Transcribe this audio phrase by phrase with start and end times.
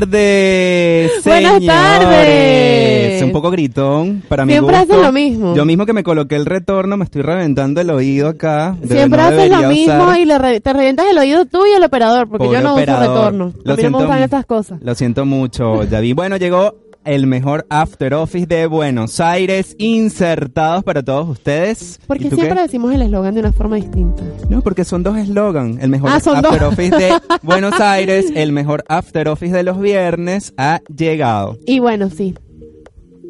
[0.00, 1.24] tardes.
[1.24, 1.66] Buenas señores.
[1.66, 3.22] tardes.
[3.22, 5.54] Un poco gritón para mi Siempre haces lo mismo.
[5.54, 8.76] Yo mismo que me coloqué el retorno me estoy reventando el oído acá.
[8.86, 10.18] Siempre no haces lo mismo usar.
[10.20, 12.74] y le re- te revientas el oído tú y el operador, porque Pobre yo no
[12.74, 13.02] operador.
[13.04, 13.44] uso retorno.
[13.44, 14.78] Lo a mí no siento- me gustan esas cosas.
[14.82, 16.12] Lo siento mucho, Yavi.
[16.12, 16.74] Bueno, llegó
[17.06, 21.98] el mejor after office de Buenos Aires insertados para todos ustedes.
[22.02, 22.60] ¿Y Porque siempre qué?
[22.62, 24.22] decimos el eslogan de una forma distinta.
[24.48, 25.78] No, porque son dos eslogan.
[25.80, 26.62] El mejor Ah, after dos.
[26.72, 31.58] office de Buenos Aires, el mejor after office de los viernes ha llegado.
[31.66, 32.34] Y bueno, sí.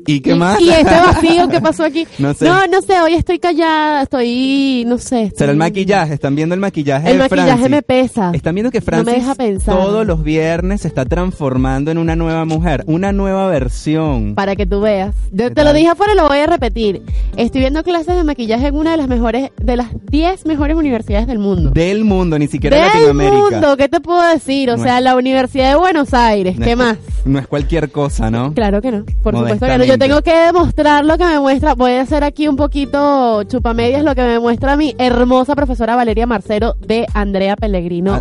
[0.06, 0.60] ¿Y qué más?
[0.60, 2.06] y este vacío que pasó aquí.
[2.18, 2.44] No sé.
[2.46, 5.06] no, no sé, hoy estoy callada, estoy, no sé.
[5.06, 7.70] Será el estoy- maquillaje, están viendo el maquillaje El de maquillaje Francis.
[7.70, 8.30] me pesa.
[8.32, 9.76] Están viendo que No Francis me deja pensar.
[9.76, 14.34] todos los viernes se está transformando en una nueva mujer, una nueva versión.
[14.34, 15.14] Para que tú veas.
[15.32, 17.02] Yo ¿Qué te lo dije afuera y lo voy a repetir.
[17.36, 21.26] Estoy viendo clases de maquillaje en una de las mejores, de las 10 mejores universidades
[21.26, 21.70] del mundo.
[21.70, 23.36] Del mundo, ni siquiera Del Latinoamérica.
[23.36, 24.70] mundo, ¿qué te puedo decir?
[24.70, 26.96] O No sea, es- la Universidad de Buenos Aires, No ¿qué es- más?
[27.24, 28.54] No es cualquier cosa, ¿no?
[28.54, 29.95] Claro que no, por supuesto que no.
[29.96, 31.74] Yo tengo que demostrar lo que me muestra.
[31.74, 36.26] Voy a hacer aquí un poquito chupamedias lo que me muestra mi hermosa profesora Valeria
[36.26, 38.20] Marcero de Andrea Pellegrino.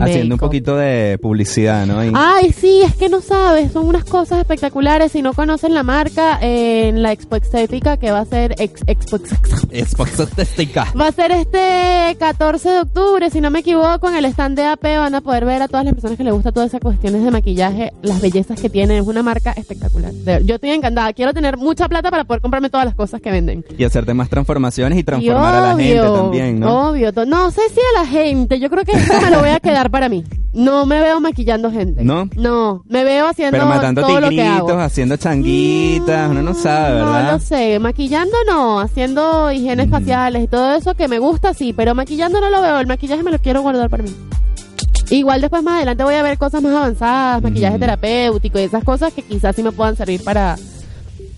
[0.00, 2.04] Haciendo un poquito de publicidad, ¿no?
[2.04, 5.12] Y- Ay, sí, es que no sabes, son unas cosas espectaculares.
[5.12, 8.82] Si no conocen la marca, eh, en la Expo Estética, que va a ser ex-
[8.86, 10.86] Expo estética.
[10.98, 14.64] Va a ser este 14 de octubre, si no me equivoco, en el stand de
[14.64, 17.22] AP van a poder ver a todas las personas que les gusta todas esas cuestiones
[17.24, 18.98] de maquillaje, las bellezas que tienen.
[19.02, 20.12] Es una marca espectacular.
[20.44, 21.12] Yo estoy encantada.
[21.12, 23.64] Quiero tener mucha plata para poder comprarme todas las cosas que venden.
[23.76, 26.90] Y hacerte más transformaciones y Y transformar a la gente también, ¿no?
[26.90, 27.12] Obvio.
[27.26, 28.58] No sé si a la gente.
[28.58, 30.24] Yo creo que esto me lo voy a quedar para mí.
[30.52, 32.02] No me veo maquillando gente.
[32.04, 32.28] ¿No?
[32.36, 32.82] No.
[32.88, 34.72] Me veo haciendo Pero matando todo lo que hago.
[34.80, 37.32] haciendo changuitas, uno no sabe, No ¿verdad?
[37.34, 39.90] lo sé, maquillando no, haciendo higienes Mm.
[39.90, 43.22] faciales y todo eso que me gusta sí, pero maquillando no lo veo, el maquillaje
[43.22, 44.10] me lo quiero guardar para mí.
[45.10, 47.80] Igual después más adelante voy a ver cosas más avanzadas, maquillaje Ujú.
[47.80, 50.56] terapéutico y esas cosas que quizás sí me puedan servir para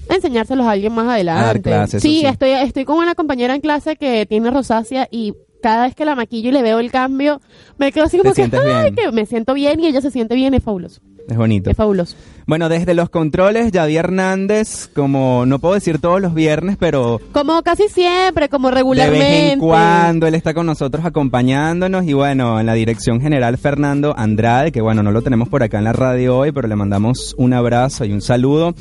[0.08, 1.62] enseñárselos a alguien más adelante.
[1.70, 2.26] clases, eso sí, sí.
[2.26, 6.14] estoy estoy con una compañera en clase que tiene rosácea y cada vez que la
[6.14, 7.40] maquillo y le veo el cambio,
[7.78, 10.52] me quedo así como que, ay, que me siento bien y ella se siente bien,
[10.54, 11.00] es fabuloso.
[11.28, 11.70] Es bonito.
[11.70, 12.16] Es fabuloso.
[12.48, 17.62] Bueno, desde los controles, Javier Hernández, como no puedo decir todos los viernes, pero Como
[17.62, 19.18] casi siempre, como de regularmente.
[19.24, 24.14] vez en cuando él está con nosotros acompañándonos y bueno, en la dirección general Fernando
[24.18, 27.34] Andrade, que bueno, no lo tenemos por acá en la radio hoy, pero le mandamos
[27.38, 28.74] un abrazo y un saludo.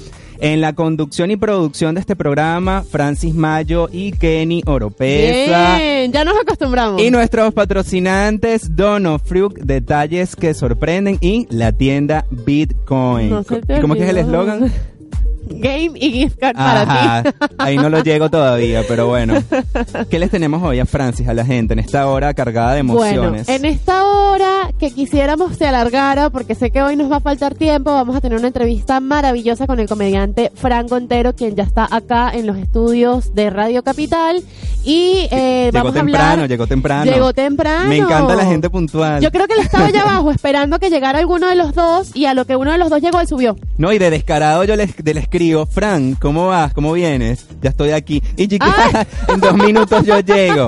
[0.43, 5.77] En la conducción y producción de este programa, Francis Mayo y Kenny Oropesa.
[5.77, 6.99] Bien, ya nos acostumbramos.
[6.99, 13.29] Y nuestros patrocinantes, Dono Fruit, detalles que sorprenden y la tienda Bitcoin.
[13.29, 14.71] No ¿Y cómo que es el eslogan?
[15.49, 17.29] Game y gift card para ti.
[17.57, 19.41] ahí no lo llego todavía, pero bueno.
[20.09, 23.03] ¿Qué les tenemos hoy a Francis, a la gente, en esta hora cargada de Bueno,
[23.23, 23.49] emociones?
[23.49, 27.55] en esta hora que quisiéramos se alargara, porque sé que hoy nos va a faltar
[27.55, 31.87] tiempo, vamos a tener una entrevista maravillosa con el comediante Franco Ontero, quien ya está
[31.89, 34.43] acá en los estudios de Radio Capital.
[34.83, 36.49] Y eh, llegó vamos a temprano, hablar.
[36.49, 37.11] llegó temprano.
[37.11, 37.89] Llegó temprano.
[37.89, 39.21] Me encanta la gente puntual.
[39.21, 42.15] Yo creo que él estaba allá abajo esperando a que llegara alguno de los dos
[42.15, 43.55] y a lo que uno de los dos llegó, él subió.
[43.77, 46.73] No, y de descarado yo le, de- le escribo, Fran, ¿cómo vas?
[46.73, 47.47] ¿Cómo vienes?
[47.61, 48.21] Ya estoy aquí.
[48.35, 50.67] Y chiquita, en dos minutos yo llego.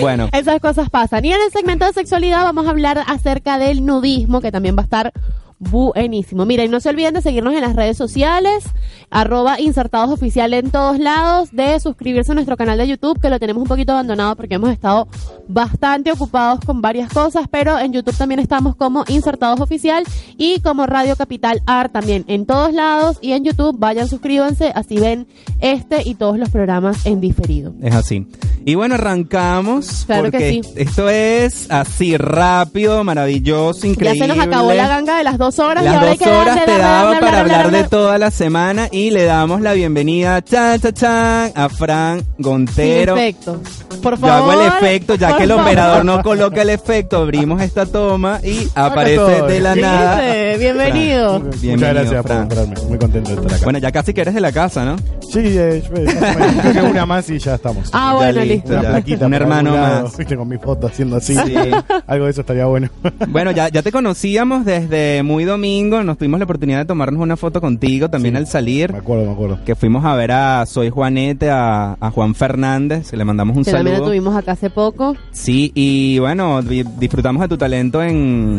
[0.00, 1.22] Bueno, Esas cosas pasan.
[1.26, 4.80] Y en el segmento de sexualidad vamos a hablar acerca del nudismo, que también va
[4.80, 5.12] a estar
[5.58, 6.46] buenísimo.
[6.46, 8.64] Miren, no se olviden de seguirnos en las redes sociales,
[9.10, 13.38] arroba insertados oficial en todos lados, de suscribirse a nuestro canal de YouTube, que lo
[13.38, 15.08] tenemos un poquito abandonado porque hemos estado
[15.48, 20.04] bastante ocupados con varias cosas, pero en YouTube también estamos como insertados oficial
[20.36, 24.98] y como Radio Capital Art también en todos lados y en YouTube vayan suscríbanse, así
[24.98, 25.26] ven
[25.60, 27.74] este y todos los programas en diferido.
[27.82, 28.26] es así.
[28.66, 30.04] Y bueno, arrancamos.
[30.06, 30.60] Claro que sí.
[30.76, 34.18] esto es así, rápido, maravilloso, increíble.
[34.18, 36.26] Ya se nos acabó la ganga de las dos horas y Las ahora hay dos
[36.26, 39.72] que horas darle, te daba para hablar de toda la semana y le damos la
[39.74, 43.14] bienvenida, chan, chan, chan, a Fran Gontero.
[43.14, 43.60] Sin efecto.
[44.02, 44.52] Por Yo favor.
[44.54, 45.64] hago el efecto, ya que el favor.
[45.64, 50.16] operador no coloca el efecto, abrimos esta toma y aparece de la nada.
[50.20, 51.40] Dice, Bienvenido.
[51.40, 52.48] Bienvenido, Muchas gracias Fran.
[52.48, 52.88] por encontrarme.
[52.88, 53.64] Muy contento de estar acá.
[53.64, 54.96] Bueno, ya casi que eres de la casa, ¿no?
[55.32, 57.90] sí, eh, yo- bueno, creo que una más y ya estamos.
[57.92, 58.72] Ah, Ya bueno, listo, listo.
[58.72, 58.88] Una ya.
[58.90, 60.16] plaquita Un hermano más.
[60.16, 61.34] Viste, con mi foto haciendo así.
[61.34, 61.54] Sí.
[62.06, 62.88] Algo de eso estaría bueno.
[63.28, 67.36] Bueno, ya, ya te conocíamos desde muy domingo, nos tuvimos la oportunidad de tomarnos una
[67.36, 68.38] foto contigo también Sí.
[68.38, 69.58] al salir, me acuerdo, me acuerdo.
[69.64, 73.64] que fuimos a ver a Soy Juanete, a, a Juan Fernández, que le mandamos un
[73.64, 74.10] Que también lo saludo.
[74.10, 75.16] tuvimos acá hace poco.
[75.32, 78.56] Sí, y bueno, di- disfrutamos de tu talento en,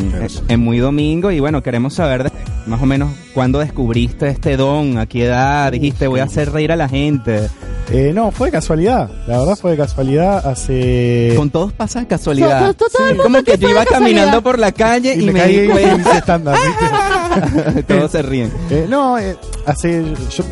[0.48, 2.32] en Muy Domingo y bueno, queremos saber de-
[2.66, 6.72] más o menos cuándo descubriste este don, a qué edad dijiste voy a hacer reír
[6.72, 7.48] a la gente.
[7.92, 9.08] Eh, no, fue de casualidad.
[9.28, 10.44] La verdad fue de casualidad.
[10.44, 11.34] Hace.
[11.36, 12.74] Con todos pasa de casualidad.
[12.74, 12.88] Todo
[13.22, 15.68] Como que yo iba caminando por la calle y, y me me caí di y
[15.68, 16.38] cuenta.
[17.88, 18.50] todos se ríen.
[18.70, 19.36] Eh, no, eh,
[19.66, 20.02] hace.
[20.30, 20.44] Yo,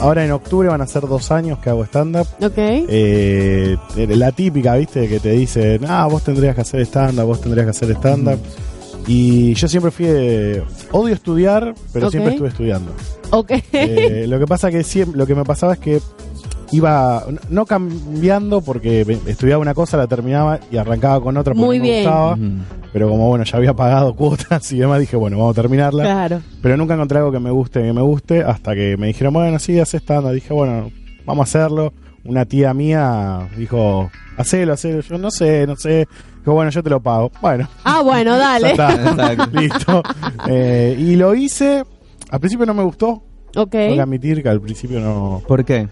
[0.00, 2.26] ahora en octubre van a ser dos años que hago stand-up.
[2.42, 2.54] Ok.
[2.56, 5.08] Eh, la típica, ¿viste?
[5.08, 8.38] Que te dicen, ah, vos tendrías que hacer stand-up, vos tendrías que hacer stand-up.
[9.06, 10.62] Y yo siempre fui de.
[10.92, 12.12] Odio estudiar, pero Ok.
[12.12, 12.92] siempre estuve estudiando.
[13.30, 13.50] Ok.
[13.72, 16.00] Eh, lo que pasa que siempre, lo que me pasaba es que
[16.72, 21.66] iba no- cambiando porque me- estudiaba una cosa, la terminaba y arrancaba con otra porque
[21.66, 22.02] Muy no me bien.
[22.04, 22.38] gustaba.
[22.92, 26.02] Pero como bueno, ya había pagado cuotas y demás, dije, bueno, vamos a terminarla.
[26.04, 26.40] Claro.
[26.60, 29.58] Pero nunca encontré algo que me guste, que me guste, hasta que me dijeron, bueno,
[29.58, 30.90] sí, hace stand Dije, bueno,
[31.24, 31.92] vamos a hacerlo.
[32.24, 35.00] Una tía mía dijo, hacelo, hacelo.
[35.00, 36.06] Yo no sé, no sé.
[36.38, 37.32] Dijo, bueno, yo te lo pago.
[37.40, 38.70] Bueno, Ah, bueno, ya dale.
[38.72, 39.48] está.
[39.52, 40.02] Listo.
[40.48, 41.82] Eh, y lo hice.
[42.30, 43.24] Al principio no me gustó.
[43.56, 43.70] Ok.
[43.70, 45.42] Tengo que admitir que al principio no.
[45.48, 45.88] ¿Por qué?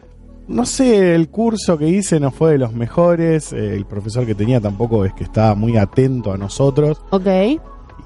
[0.50, 3.52] No sé, el curso que hice no fue de los mejores.
[3.52, 7.00] eh, el profesor que tenía tampoco es que estaba muy atento a nosotros.
[7.10, 7.26] Ok.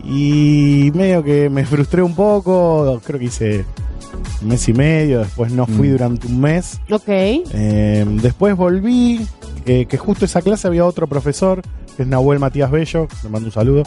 [0.05, 3.01] Y medio que me frustré un poco.
[3.05, 3.65] Creo que hice
[4.43, 5.21] un mes y medio.
[5.21, 5.93] Después no fui Mm.
[5.93, 6.81] durante un mes.
[6.91, 7.05] Ok.
[7.09, 9.27] Eh, después volví.
[9.67, 11.63] eh, que justo esa clase había otro profesor.
[11.97, 13.09] Que es Nahuel Matías Bello.
[13.23, 13.85] Le mando un saludo.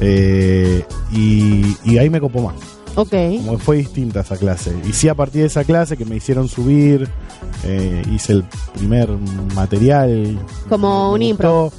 [0.00, 2.54] Eh, y, y ahí me copó más.
[2.94, 3.10] Ok.
[3.44, 4.74] Como que fue distinta esa clase.
[4.88, 7.08] Y sí, a partir de esa clase que me hicieron subir,
[7.64, 8.44] eh, hice el
[8.74, 9.08] primer
[9.54, 10.38] material.
[10.68, 11.72] Como un impro.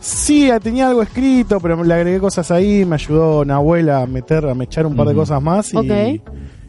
[0.00, 2.84] Sí, tenía algo escrito, pero le agregué cosas ahí.
[2.84, 5.72] Me ayudó Nahuela a meter, a mechar un par de cosas más.
[5.74, 6.20] Y, Ok.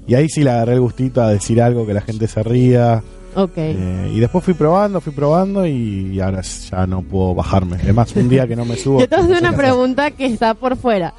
[0.07, 3.03] y ahí sí le agarré el gustito a decir algo que la gente se ría.
[3.35, 3.51] Ok.
[3.57, 7.77] Eh, y después fui probando, fui probando y ahora ya no puedo bajarme.
[7.81, 8.99] Además, un día que no me subo.
[8.99, 11.13] Yo te sé una pregunta que está por fuera.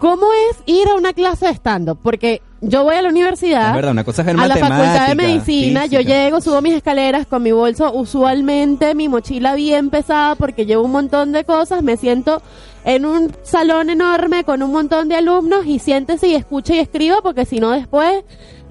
[0.00, 1.98] ¿Cómo es ir a una clase de stand-up?
[2.02, 3.68] Porque yo voy a la universidad.
[3.68, 6.74] Es verdad, una cosa es ver a la facultad de medicina, yo llego, subo mis
[6.74, 11.82] escaleras con mi bolso, usualmente mi mochila bien pesada porque llevo un montón de cosas,
[11.82, 12.42] me siento
[12.84, 17.18] en un salón enorme con un montón de alumnos y siéntese y escucha y escriba
[17.22, 18.24] porque si no después,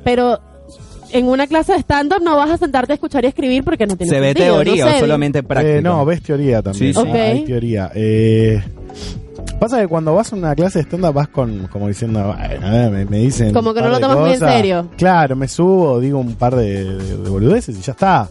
[0.03, 0.39] pero
[1.11, 3.95] en una clase de stand-up no vas a sentarte a escuchar y escribir porque no
[3.95, 5.77] tiene ¿Se ve sentido, teoría no o solamente práctica?
[5.77, 6.93] Eh, no, ves teoría también.
[6.93, 7.07] Sí, sí.
[7.07, 7.21] Ah.
[7.21, 7.91] Hay teoría.
[7.95, 8.61] Eh,
[9.59, 12.89] pasa que cuando vas a una clase de stand-up vas con, como diciendo, "Bueno, eh,
[12.89, 13.53] me, me dicen.
[13.53, 14.53] Como que no lo tomas muy en cosas".
[14.55, 14.87] serio.
[14.97, 18.29] Claro, me subo, digo un par de, de- de boludeces y ya está.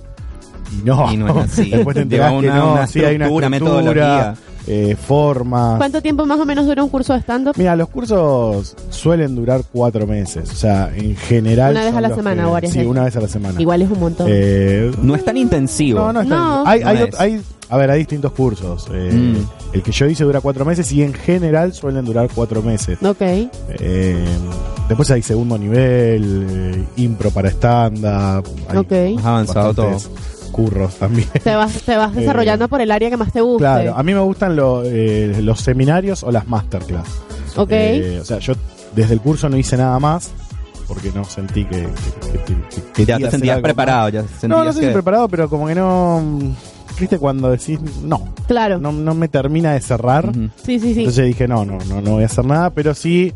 [0.72, 1.12] Y no.
[1.12, 1.70] Y no es así.
[1.70, 4.34] Después te enterás que no, una sí, hay una estructura, metodología.
[4.68, 5.76] eh, formas.
[5.76, 7.54] ¿Cuánto tiempo más o menos dura un curso de stand-up?
[7.56, 10.50] Mira, los cursos suelen durar cuatro meses.
[10.50, 11.70] O sea, en general.
[11.70, 12.90] Una vez a la semana que- o varias Sí, veces.
[12.90, 13.60] una vez a la semana.
[13.62, 14.26] Igual es un montón.
[14.28, 16.00] Eh, No es tan intensivo.
[16.00, 16.64] no, no, No.
[16.64, 16.66] bien.
[16.66, 17.20] Hay, No hay, es.
[17.20, 18.86] hay- a ver, hay distintos cursos.
[18.92, 19.36] Eh, Mm.
[19.74, 22.98] El que yo hice dura cuatro meses y en general suelen durar cuatro meses.
[23.02, 23.20] Ok.
[23.20, 24.24] Eh,
[24.88, 28.44] después hay segundo nivel, eh, impro para stand-up.
[28.68, 29.18] hay Ok.
[29.18, 29.96] Has avanzado todo.
[30.52, 31.28] Curros también.
[31.42, 33.58] Te vas, te vas Eh, desarrollando por el área que más te guste.
[33.58, 37.08] Claro, a mí me gustan lo- eh, los seminarios o las masterclass.
[37.56, 37.68] Ok.
[37.72, 38.54] Eh, o sea, yo
[38.94, 40.30] desde el curso no hice nada más
[40.88, 44.30] porque no sentí que, que- que- que- que ya te sentías preparado, ya más.
[44.30, 44.88] sentías No, no sé que...
[44.90, 46.22] preparado, pero como que no.
[46.98, 48.78] Viste cuando decís no, claro.
[48.78, 50.32] no, no me termina de cerrar.
[50.62, 51.00] Sí, sí, sí.
[51.00, 53.32] Entonces dije, no, no, no, no voy a hacer nada, pero sí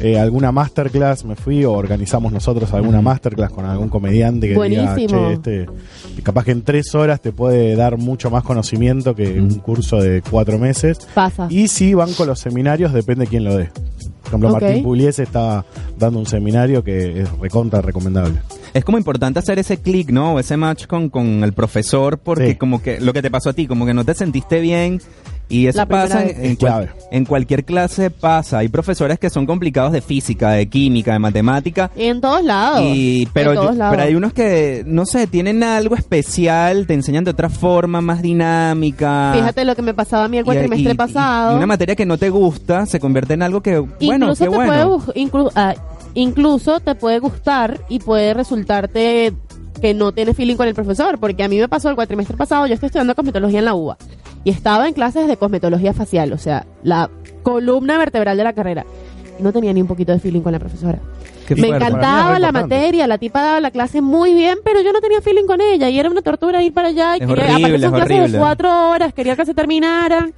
[0.00, 4.96] eh, alguna masterclass me fui o organizamos nosotros alguna masterclass con algún comediante que Buenísimo.
[4.96, 5.66] diga, che, este,
[6.22, 10.22] capaz que en tres horas te puede dar mucho más conocimiento que un curso de
[10.22, 10.98] cuatro meses.
[11.14, 11.48] Pasa.
[11.50, 13.70] Y si van con los seminarios, depende quién lo dé.
[14.22, 14.50] Por ejemplo.
[14.50, 15.64] Martín Pugliese estaba
[15.98, 18.38] dando un seminario que es recontra recomendable.
[18.74, 20.34] Es como importante hacer ese clic, ¿no?
[20.34, 22.54] O ese match con, con el profesor, porque Sí.
[22.56, 25.00] como que lo que te pasó a ti, como que no te sentiste bien.
[25.50, 28.58] Y eso pasa en, cual- en cualquier clase pasa.
[28.58, 31.90] Hay profesores que son complicados de física, de química, de matemática.
[31.96, 32.82] Y en todos lados.
[32.84, 33.96] Y, pero, en todos yo- lados.
[33.96, 38.20] pero hay unos que, no sé, tienen algo especial, te enseñan de otra forma, más
[38.20, 39.32] dinámica.
[39.34, 41.52] Fíjate lo que me pasaba a mí el cuatrimestre pasado.
[41.54, 44.50] Y una materia que no te gusta se convierte en algo que, bueno, incluso qué
[44.50, 44.72] te bueno.
[44.72, 45.74] puede gu- inclu- ah,
[46.18, 49.32] incluso te puede gustar y puede resultarte
[49.80, 52.66] que no tienes feeling con el profesor, porque a mí me pasó el cuatrimestre pasado,
[52.66, 53.96] yo estoy estudiando cosmetología en la UBA
[54.42, 57.08] y estaba en clases de cosmetología facial, o sea, la
[57.44, 58.84] columna vertebral de la carrera.
[59.38, 60.98] No tenía ni un poquito de feeling con la profesora.
[61.46, 61.86] Qué me fuerte.
[61.86, 65.46] Encantaba la materia, la tipa daba la clase muy bien, pero yo no tenía feeling
[65.46, 67.94] con ella y era una tortura ir para allá y Es quería, horrible, aparte son
[67.94, 70.34] es clases de cuatro horas, quería que se terminaran.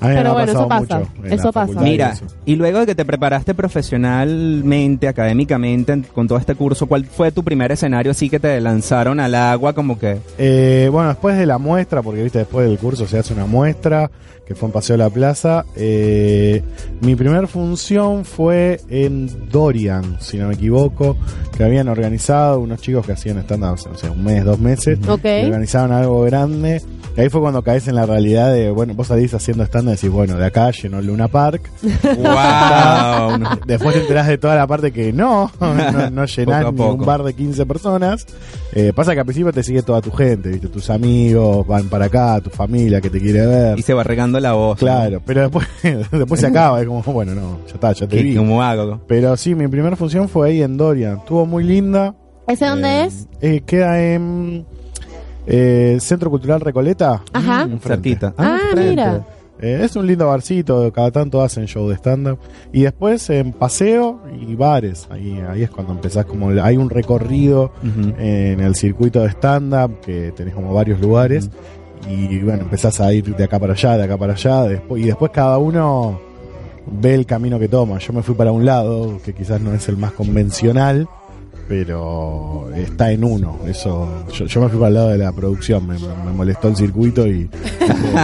[0.00, 1.80] A mí me Pero ha bueno, eso pasado pasa, eso pasa.
[1.80, 2.26] Mira, eso.
[2.44, 7.32] y luego de que te preparaste profesionalmente, académicamente, en- con todo este curso, ¿cuál fue
[7.32, 10.18] tu primer escenario así que te lanzaron al agua como que...
[10.38, 14.10] Eh, bueno, después de la muestra, porque viste, después del curso se hace una muestra,
[14.46, 15.64] que fue en Paseo de la Plaza.
[15.76, 16.62] eh,
[17.00, 21.16] mi primer función fue en Dorian, si no me equivoco,
[21.56, 24.98] que habían organizado unos chicos que hacían stand-up, no sé, un mes, dos meses.
[25.08, 25.24] Ok.
[25.24, 26.80] y organizaron algo grande.
[27.16, 29.96] Y ahí fue cuando caes en la realidad de, bueno, vos salís haciendo stand-up y
[29.96, 31.70] decís, bueno, de acá llenó el Luna Park.
[32.02, 33.56] ¡Wow!
[33.66, 37.22] Después te enterás de toda la parte que no, no, no llenás ni un bar
[37.22, 38.26] de 15 personas.
[38.72, 40.68] Eh, pasa que al principio te sigue toda tu gente, ¿viste?
[40.68, 43.78] tus amigos van para acá, tu familia que te quiere ver.
[43.78, 44.76] y se va regando la voz.
[44.80, 44.86] ¿no?
[44.86, 45.66] Claro, pero después,
[46.10, 48.36] después se acaba, es como, bueno, no, ya está, ya te ¿Qué- vi.
[48.36, 49.00] ¿Cómo hago?
[49.06, 51.18] Pero sí, mi primera función fue ahí en Dorian.
[51.18, 52.14] Estuvo muy linda.
[52.46, 53.26] ¿Ese dónde Eh, es?
[53.40, 54.66] eh, queda en
[55.46, 57.22] eh, Centro Cultural Recoleta.
[57.32, 57.62] Ajá.
[57.62, 57.88] enfrente.
[57.88, 58.34] Cerquita.
[58.36, 58.90] Ah, enfrente.
[58.90, 59.26] mira.
[59.58, 62.38] Eh, es un lindo barcito, cada tanto hacen show de stand-up.
[62.72, 65.08] Y después en paseo y bares.
[65.10, 66.50] Ahí, ahí es cuando empezás como...
[66.50, 67.72] Hay un recorrido
[68.18, 71.50] en el circuito de stand-up que tenés como varios lugares.
[72.08, 74.62] Y bueno, empezás a ir de acá para allá, de acá para allá.
[74.64, 76.20] Después, y después cada uno
[76.86, 77.98] ve el camino que toma.
[77.98, 81.08] Yo me fui para un lado, que quizás no es el más convencional.
[81.68, 83.58] Pero está en uno.
[83.66, 85.86] Eso, yo, yo me fui para el lado de la producción.
[85.86, 85.96] Me,
[86.32, 87.48] molestó el circuito y dije,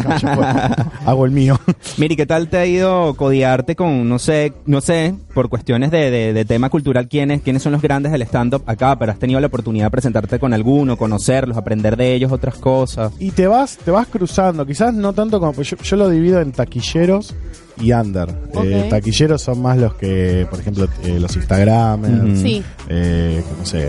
[0.04, 0.84] "No, ya fue.
[1.06, 1.58] hago el mío.
[1.96, 6.10] Miri, ¿qué tal te ha ido codearte con, no sé, no sé, por cuestiones de,
[6.10, 9.40] de- de tema cultural, quiénes, quiénes son los grandes del stand-up acá, pero has tenido
[9.40, 13.12] la oportunidad de presentarte con alguno, conocerlos, aprender de ellos otras cosas?
[13.18, 16.40] Y te vas, te vas cruzando, quizás no tanto como pues yo, yo lo divido
[16.40, 17.34] en taquilleros
[17.80, 18.28] y under.
[18.62, 22.40] Eh, taquilleros son más los que, por ejemplo, eh, los Instagramers.
[22.40, 22.62] Sí.
[22.88, 23.88] eh, no sé,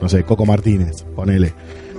[0.00, 1.52] no sé, Coco Martínez, ponele.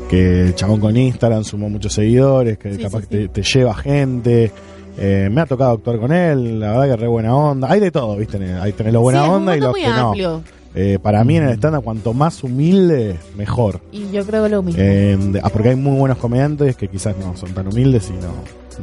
[0.10, 3.08] Que el chabón con Instagram sumó muchos seguidores, que Sí, capaz sí.
[3.08, 4.52] Te, te lleva gente.
[4.98, 7.72] Eh, me ha tocado actuar con él, la verdad que re buena onda.
[7.72, 8.38] Hay de todo, ¿viste?
[8.54, 10.44] Hay tenés los buena onda y los que no.
[10.76, 13.82] Eh, para mí en el stand cuanto más humilde, mejor.
[13.92, 14.80] Y yo creo lo mismo.
[14.82, 18.34] Eh, ah, porque hay muy buenos comediantes que quizás no son tan humildes y no,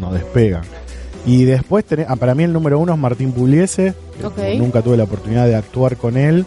[0.00, 0.62] no despegan.
[1.26, 3.95] Y después, tenés- ah, para mí el número uno es Martín Pugliese.
[4.18, 4.38] que Ok.
[4.59, 6.45] Nunca tuve la oportunidad de actuar con él.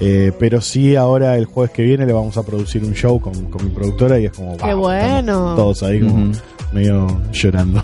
[0.00, 3.32] eh, pero sí, ahora el jueves que viene le vamos a producir un show con,
[3.50, 4.56] con mi productora y es como.
[4.56, 5.54] Qué bueno.
[5.54, 6.32] Todos ahí como
[6.72, 7.80] medio llorando.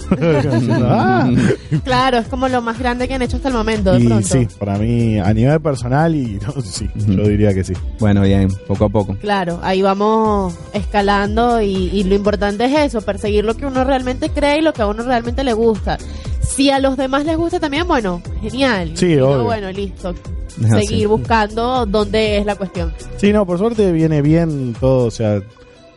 [0.83, 1.31] Ah.
[1.85, 4.27] Claro, es como lo más grande que han hecho hasta el momento, de Y pronto.
[4.27, 7.13] sí, para mí, a nivel personal, y no, sí, Ujú.
[7.13, 7.75] yo diría que sí.
[8.01, 9.15] Bueno, bien, poco a poco.
[9.21, 14.31] Claro, ahí vamos escalando y, y lo importante es eso, perseguir lo que uno realmente
[14.31, 15.99] cree y lo que a uno realmente le gusta.
[16.49, 18.93] Si a los demás les gusta también, bueno, genial.
[18.95, 19.45] Sí, no, obvio.
[19.45, 20.15] bueno, listo.
[20.49, 22.93] Seguir buscando dónde es la cuestión.
[23.17, 25.41] Sí, no, por suerte viene bien todo, o sea,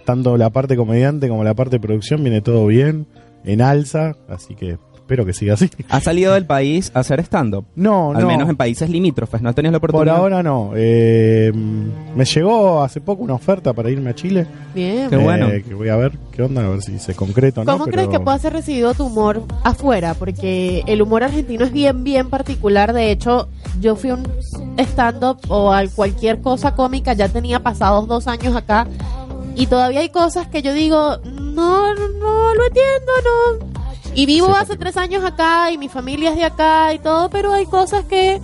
[0.05, 3.07] tanto la parte comediante como la parte de producción viene todo bien,
[3.43, 4.77] en alza, así que
[5.11, 5.69] espero que siga así.
[5.89, 7.65] ¿Has salido del país a hacer stand-up?
[7.75, 8.27] No, Al no.
[8.27, 10.17] menos en países limítrofes, ¿no has tenido la Por oportunidad?
[10.17, 10.71] ahora no.
[10.73, 11.51] Eh,
[12.15, 14.47] me llegó hace poco una oferta para irme a Chile.
[14.73, 15.09] Bien.
[15.09, 15.49] Qué bueno.
[15.49, 17.73] eh, que voy a ver qué onda, a ver si se concreta o no.
[17.73, 20.13] ¿Cómo pero- crees que pueda ser recibido tu humor afuera?
[20.13, 22.93] Porque el humor argentino es bien, bien particular.
[22.93, 23.49] De hecho,
[23.81, 24.25] yo fui a un
[24.77, 28.87] stand-up o a cualquier cosa cómica, ya tenía pasados dos años acá.
[29.57, 33.80] Y todavía hay cosas que yo digo, no, no lo entiendo, no.
[34.13, 37.29] Y vivo Sí, hace tres años acá y mi familia es de acá y todo,
[37.29, 38.41] pero hay cosas que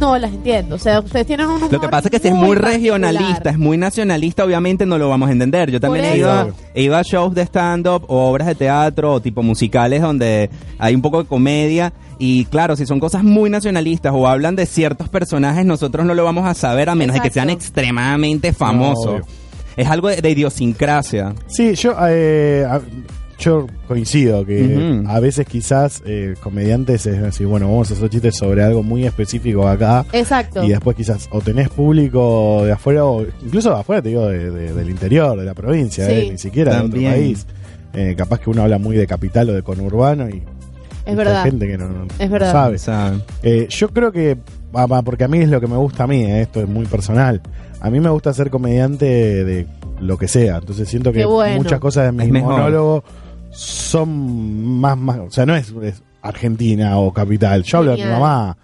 [0.00, 0.74] no las entiendo.
[0.74, 2.72] O sea, ustedes tienen un humor Lo que pasa es que si es muy particular.
[2.74, 5.70] regionalista, es muy nacionalista, obviamente no lo vamos a entender.
[5.70, 9.12] Yo también he ido, a, he ido a shows de stand-up o obras de teatro
[9.14, 11.92] o tipo musicales donde hay un poco de comedia.
[12.18, 16.24] Y claro, si son cosas muy nacionalistas o hablan de ciertos personajes, nosotros no lo
[16.24, 17.48] vamos a saber a menos de que Exacto.
[17.48, 19.06] sean extremadamente famosos.
[19.06, 19.26] obvio.
[19.76, 21.34] es algo de, de idiosincrasia.
[21.46, 22.66] Sí, yo, eh,
[23.38, 28.36] yo coincido que a veces quizás eh, comediantes es decir, bueno, vamos a hacer chistes
[28.36, 30.04] sobre algo muy específico acá.
[30.12, 30.62] Exacto.
[30.64, 34.50] Y después quizás o tenés público de afuera o incluso de afuera, te digo, de-
[34.50, 36.12] de- del interior, de la provincia, Sí.
[36.12, 37.06] eh, ni siquiera de También.
[37.10, 37.46] otro país.
[37.92, 40.42] Eh, capaz que uno habla muy de capital o de conurbano y
[41.06, 41.44] es verdad.
[41.44, 42.52] gente que no, no- Es no verdad.
[42.52, 42.78] sabe.
[42.78, 43.22] ¿saben?
[43.42, 44.36] Eh, yo creo que,
[45.04, 47.40] porque a mí es lo que me gusta a mí, eh, esto es muy personal.
[47.80, 49.04] A mí me gusta ser comediante
[49.44, 49.66] de
[50.00, 51.56] lo que sea, entonces siento que bueno.
[51.58, 53.02] muchas cosas de mi mejor.
[53.54, 57.62] Son más, más, o sea, no es, es Argentina o capital.
[57.62, 58.56] Yo hablo de mi mamá.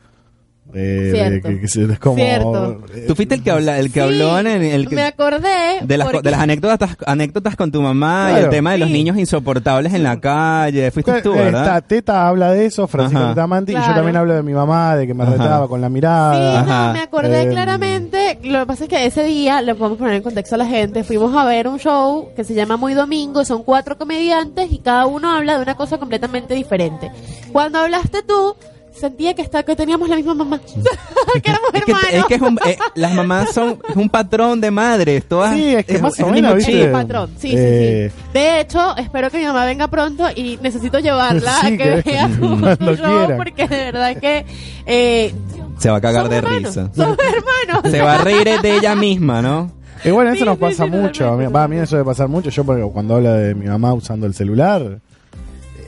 [0.74, 2.84] Eh, que- que se- es como, Cierto.
[2.94, 5.02] eh, Tú fuiste el que habla, el que Sí, habló en el, el que- Me
[5.02, 5.80] acordé.
[5.82, 8.44] de las, porque- de las anécdotas, anécdotas con tu mamá y Claro.
[8.46, 8.92] el tema de los Sí.
[8.92, 10.90] niños insoportables en la calle.
[10.90, 11.62] Fuiste tú, ¿verdad?
[11.62, 13.30] Esta Teta habla de eso, Francisco Ajá.
[13.34, 13.94] Tetamanti, y yo Claro.
[13.96, 15.32] también hablo de mi mamá, de que me Ajá.
[15.32, 16.60] retaba con la Sí, mirada.
[16.60, 16.86] Ajá.
[16.88, 18.38] no, me acordé Eh, claramente.
[18.44, 21.04] Lo que pasa es que ese día, le podemos poner en contexto a la gente,
[21.04, 25.06] fuimos a ver un show que se llama Muy Domingo, son cuatro comediantes y cada
[25.06, 27.10] uno habla de una cosa completamente diferente.
[27.52, 28.54] Cuando hablaste tú,
[28.92, 30.58] sentía que, está, que teníamos la misma mamá,
[31.42, 32.12] que éramos Es que, hermanos.
[32.12, 35.54] es que es un- eh, las mamás son es un patrón de madres, todas.
[35.54, 37.30] Sí, es que más o el menos, patrón.
[37.38, 38.28] Sí, Eh, sí, sí.
[38.34, 42.10] De hecho, espero que mi mamá venga pronto y necesito llevarla Sí, a que, que-
[42.10, 44.44] vea tu, show porque de verdad que
[44.86, 45.34] eh,
[45.78, 46.90] Se va a cagar de hermanos, risa.
[46.94, 47.16] Somos
[47.66, 47.90] hermanos.
[47.90, 49.72] Se va a reír de ella misma, ¿no?
[50.04, 51.28] Y bueno, eso Sí, nos sí, pasa sí, mucho.
[51.32, 52.48] A mí, va, a mí eso debe pasar mucho.
[52.50, 54.98] Yo porque cuando hablo de mi mamá usando el celular, eh,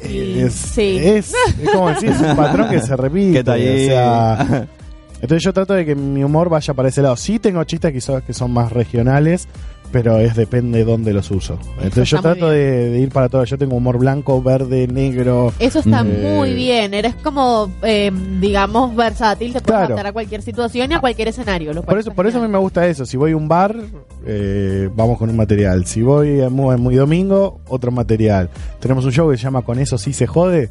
[0.05, 0.99] es, sí.
[0.99, 1.33] es,
[1.63, 3.33] es como decir, es un patrón que se repite.
[3.39, 3.61] ¿Qué tal?
[3.61, 4.67] o sea,
[5.23, 7.17] entonces yo trato de que mi humor vaya para ese lado.
[7.17, 9.49] Sí tengo chistes quizás que son más regionales,
[9.91, 11.59] pero es depende de dónde los uso.
[11.77, 13.45] Entonces yo trato de, de ir para todo.
[13.45, 15.53] Yo tengo humor blanco, verde, negro.
[15.59, 16.23] Eso está Mm.
[16.23, 16.95] muy bien.
[16.95, 18.11] Eres como, eh,
[18.41, 19.49] digamos, versátil.
[19.53, 19.85] Te puedes Claro.
[19.87, 21.73] adaptar a cualquier situación y a cualquier escenario.
[21.83, 23.05] Por eso, por eso a mí me gusta eso.
[23.05, 23.77] Si voy a un bar,
[24.27, 25.85] eh, vamos con un material.
[25.85, 28.49] Si voy a muy, muy domingo, otro material.
[28.81, 30.71] Tenemos un show que se llama Con eso sí se jode.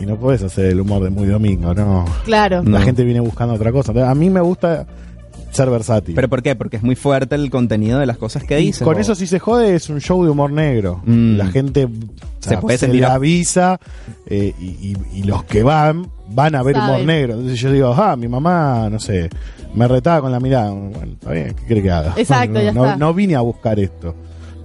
[0.00, 2.04] Y no puedes hacer el humor de muy domingo, no.
[2.24, 2.62] Claro.
[2.62, 2.70] No.
[2.78, 3.90] La gente viene buscando otra cosa.
[3.92, 4.86] Entonces, a mí me gusta
[5.50, 6.14] ser versátil.
[6.14, 6.54] ¿Pero por qué?
[6.54, 8.84] Porque es muy fuerte el contenido de las cosas que dice.
[8.84, 11.00] con eso sí se jode es un show de humor negro.
[11.04, 11.36] Mm.
[11.36, 11.88] La gente
[12.40, 13.80] Se puede se sentir la a- avisa
[14.26, 17.32] eh, y, y- y los que van van a ver humor negro.
[17.34, 19.30] Entonces yo digo, ah, mi mamá, no sé,
[19.74, 20.70] me retaba con la mirada.
[20.70, 22.12] Bueno, está bien, ¿qué quiere que haga?
[22.16, 22.96] Exacto, no, ya no, está.
[22.98, 24.14] no vine a buscar esto.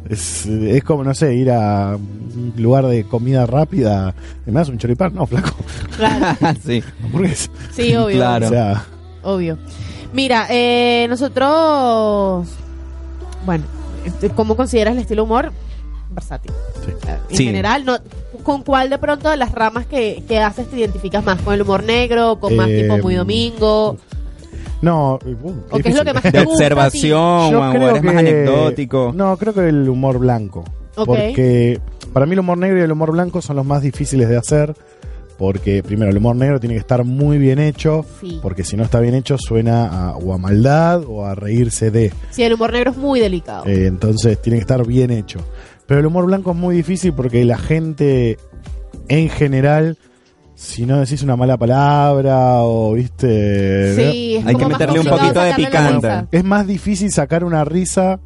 [0.10, 4.14] Es, es como, no sé, ir a un lugar de comida rápida.
[4.46, 5.16] ¿Me das un choripán?
[5.16, 5.56] No, flaco.
[5.98, 6.38] Claro.
[6.66, 6.84] sí.
[7.04, 7.50] Hamburguesa.
[7.72, 8.18] Sí, obvio.
[8.18, 8.48] Claro.
[8.48, 8.86] O sea,
[9.24, 9.58] Obvio.
[10.12, 12.48] Mira, eh, nosotros.
[13.46, 13.64] Bueno,
[14.06, 15.52] este, ¿cómo consideras el estilo humor?
[16.12, 16.52] Versátil.
[16.86, 16.92] sí.
[17.08, 17.46] Eh, En Sí.
[17.46, 17.98] general, no,
[18.44, 21.42] ¿con cuál de pronto de las ramas que, que haces te identificas más?
[21.42, 22.40] ¿Con el humor negro?
[22.40, 23.98] ¿Con más Eh, tipo muy domingo?
[24.84, 26.74] No, uh, ¿O qué es lo que más te De gusta a ti?
[26.74, 29.12] observación, Yo o creo eres más que- anecdótico.
[29.16, 30.64] No, creo que el humor blanco.
[30.96, 31.06] Ok.
[31.08, 31.80] Porque
[32.12, 34.76] para mí el humor negro y el humor blanco son los más difíciles de hacer.
[35.38, 38.06] Porque primero el humor negro tiene que estar muy bien hecho.
[38.22, 38.40] Sí.
[38.42, 42.14] Porque si no está bien hecho suena a, o a maldad o a reírse de.
[42.30, 43.66] Sí, el humor negro es muy delicado.
[43.66, 45.40] Eh, entonces tiene que estar bien hecho.
[45.88, 48.38] Pero el humor blanco es muy difícil porque la gente
[49.08, 49.98] en general,
[50.56, 53.96] si no decís una mala palabra o viste...
[53.96, 56.26] sí, es Hay como que meterle un poquito de picante.
[56.32, 58.20] Es más difícil sacar una risa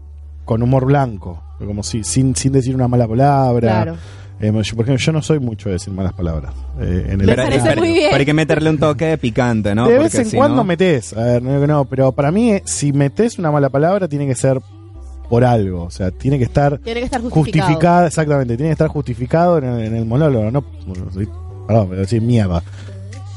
[0.45, 1.41] con humor blanco.
[1.59, 3.83] Como si, sin, sin decir una mala palabra.
[3.83, 3.95] Claro.
[4.39, 6.53] Eh, yo, por ejemplo, yo no soy mucho de decir malas palabras.
[6.79, 8.07] eh, en el Pero, parece pero- muy bien.
[8.11, 9.87] pero hay que meterle un toque de picante, ¿no?
[9.87, 12.11] de Porque vez en si cuando no- metes, a ver, no digo que no, pero
[12.11, 14.59] para mí, eh, si metes una mala palabra, tiene que ser
[15.27, 15.85] por algo.
[15.85, 17.63] O sea, tiene que estar Tiene que estar justificado.
[17.65, 20.51] justificada, exactamente, tiene que estar justificado en el, en el monólogo.
[20.51, 20.63] No,
[21.67, 22.63] perdón, pero decir mierda.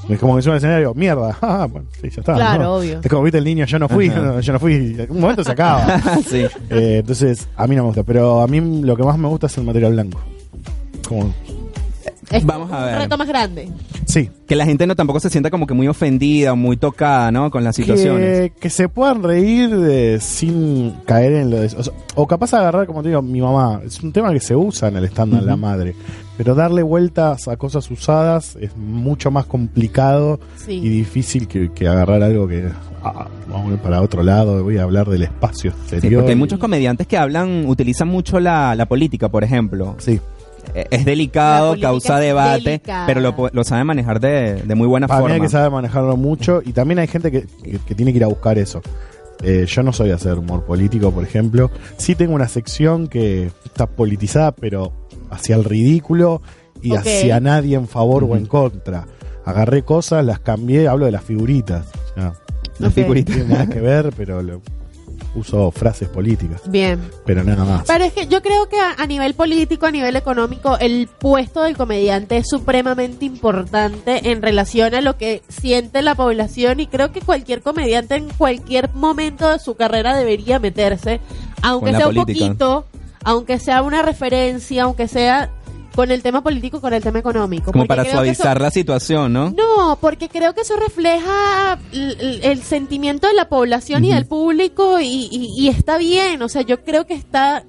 [0.09, 1.37] Es como que suena el escenario, mierda.
[1.43, 2.35] Ah, bueno, sí, ya está.
[2.35, 2.75] Claro, ¿no?
[2.77, 3.01] obvio.
[3.03, 4.75] Es como viste el niño, yo no fui, no, yo no fui.
[4.99, 6.01] En un momento se acaba.
[6.27, 6.47] sí.
[6.71, 8.03] Eh, entonces, a mí no me gusta.
[8.03, 10.21] Pero a mí lo que más me gusta es el material blanco.
[11.09, 11.33] Como,
[12.31, 12.95] Es Vamos a ver.
[12.95, 13.69] Un reto más grande.
[14.07, 17.33] sí, Que la gente no tampoco se sienta como que muy ofendida o muy tocada,
[17.33, 17.51] ¿no?
[17.51, 18.53] Con las situaciones.
[18.53, 21.67] que, que se puedan reír de- sin caer en lo de...
[21.77, 23.81] O, sea, o capaz agarrar, como te digo, mi mamá.
[23.85, 25.95] Es un tema que se usa en el estándar, la madre.
[26.37, 30.73] Pero darle vueltas a cosas usadas es mucho más complicado Sí.
[30.75, 32.69] y difícil que, que agarrar algo que...
[33.03, 36.23] ah, vamos a ir para otro lado, voy a hablar del espacio Sí, exterior.
[36.23, 39.97] porque hay muchos comediantes que hablan, utilizan mucho la, la política, por ejemplo.
[39.99, 40.21] Sí.
[40.91, 43.07] Es delicado, causa debate, delicada.
[43.07, 43.21] pero
[43.53, 45.35] lo, sabe manejar de, de muy buena Para mí forma.
[45.37, 48.25] hay que saber manejarlo mucho y también hay gente que, que- que tiene que ir
[48.25, 48.81] a buscar eso.
[49.43, 51.71] Eh, yo no soy de hacer humor político, por ejemplo.
[51.97, 54.93] Sí tengo una sección que está politizada, pero
[55.31, 56.43] hacia el ridículo
[56.83, 56.99] y Ok.
[56.99, 59.07] hacia nadie en favor o en contra.
[59.47, 61.87] Agarré cosas, las cambié, hablo de las figuritas.
[62.11, 62.35] O sea,
[62.79, 62.95] La Ok.
[62.95, 63.31] figurita.
[63.33, 64.61] no tiene nada que ver, pero lo-
[65.35, 67.01] uso frases políticas, Bien.
[67.25, 67.85] pero nada más.
[67.87, 71.63] Pero es que yo creo que a, a nivel político, a nivel económico, el puesto
[71.63, 77.13] del comediante es supremamente importante en relación a lo que siente la población y creo
[77.13, 81.21] que cualquier comediante en cualquier momento de su carrera debería meterse,
[81.63, 82.87] aunque sea un poquito,
[83.23, 85.51] aunque sea una referencia, aunque sea
[85.95, 87.73] con el tema político, con el tema económico.
[87.73, 89.51] Como para eso- suavizar la situación, ¿no?
[89.51, 95.29] no, porque creo que eso refleja el, sentimiento de la población y del público y,
[95.31, 96.41] y- y está bien.
[96.43, 97.65] O sea, yo creo que está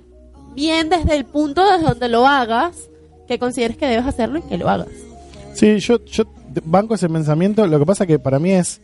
[0.55, 2.89] bien desde el punto desde donde lo hagas,
[3.27, 4.87] que consideres que debes hacerlo y que lo hagas.
[5.53, 6.23] Sí, yo, yo
[6.63, 7.65] banco ese pensamiento.
[7.67, 8.81] Lo que pasa que para mí es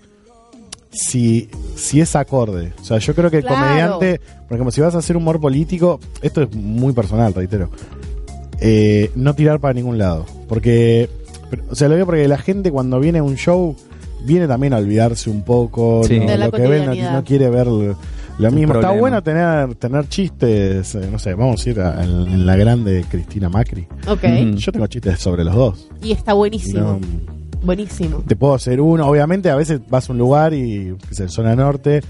[0.91, 2.73] si, si es acorde.
[2.81, 3.61] O sea, yo creo que el Claro.
[3.61, 7.69] comediante, por ejemplo, si vas a hacer humor político, esto es muy personal, reitero.
[8.61, 10.25] Eh, no tirar para ningún lado.
[10.47, 11.09] Porque,
[11.69, 13.75] o sea, lo digo porque la gente cuando viene a un show
[14.25, 16.19] viene también a olvidarse un poco Sí.
[16.19, 16.25] ¿no?
[16.27, 17.95] De lo que ve, no, quiere ver lo
[18.39, 18.75] lo mismo.
[18.75, 22.55] Está bueno tener tener chistes, eh, no sé, vamos a ir a- en, en la
[22.55, 23.87] grande Cristina Macri.
[24.07, 24.23] Ok.
[24.23, 24.55] Ujú.
[24.57, 25.89] Yo tengo chistes sobre los dos.
[26.03, 26.79] Y está buenísimo.
[26.81, 26.99] No,
[27.63, 28.23] Buenísimo.
[28.27, 29.07] te puedo hacer uno.
[29.07, 32.01] Obviamente, a veces vas a un lugar y, que es zona norte,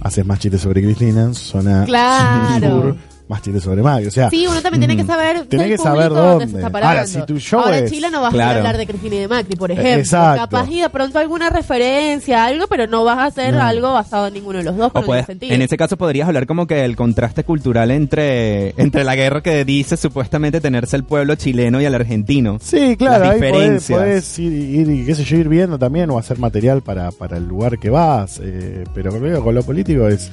[0.00, 2.68] haces más chistes sobre Cristina, zona Claro.
[2.82, 2.96] sur,
[3.30, 4.08] más chistes sobre Maggie.
[4.08, 6.68] O sea, Sí, uno también tiene que saber Tenés del que saber dónde se está
[6.68, 6.90] parando.
[6.98, 8.50] Ahora, si tu show Ahora en es- Chile no vas a Claro.
[8.50, 9.90] ir a hablar de Cristina y de Macri, por ejemplo.
[9.92, 10.40] exacto.
[10.50, 13.62] Capaz y de pronto alguna referencia, algo, pero no vas a hacer No.
[13.62, 15.54] algo basado en ninguno de los dos, O puedes- sentido.
[15.54, 19.64] en ese caso podrías hablar como que el contraste cultural entre, entre la guerra que
[19.64, 22.58] dice supuestamente tenerse el pueblo chileno y el argentino.
[22.60, 23.98] sí, claro, las ahí podés, diferencias.
[23.98, 27.36] podés ir, ir y qué sé yo, ir viendo también o hacer material para, para
[27.36, 28.40] el lugar que vas.
[28.42, 30.30] eh, pero con lo, con lo político es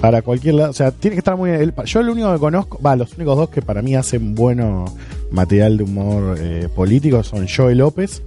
[0.00, 0.70] para cualquier lado.
[0.70, 1.50] O sea, tiene que estar muy.
[1.50, 4.84] el- yo lo único que conozco, va, los únicos dos que para mí hacen bueno
[5.30, 8.22] material de humor eh, político son Joe López,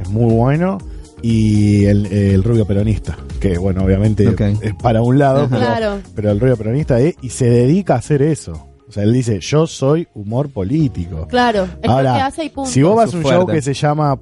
[0.00, 0.78] es muy bueno.
[1.22, 4.28] Y el, el rubio peronista, que bueno, obviamente
[4.60, 5.98] es para un lado, pero, Claro.
[6.14, 8.68] pero el rubio peronista es, y se dedica a hacer eso.
[8.86, 11.26] O sea, él dice, yo soy humor político.
[11.28, 12.68] Claro, es lo que hace y punto.
[12.70, 13.38] Si vos vas a un fuerte.
[13.40, 14.20] show que se llama,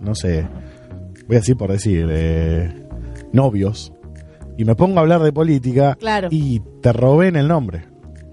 [0.00, 0.48] no sé,
[1.28, 2.74] voy a decir por decir, eh,
[3.32, 3.92] novios,
[4.60, 6.28] y me pongo a hablar de política, Claro.
[6.30, 7.84] y te robé en el nombre.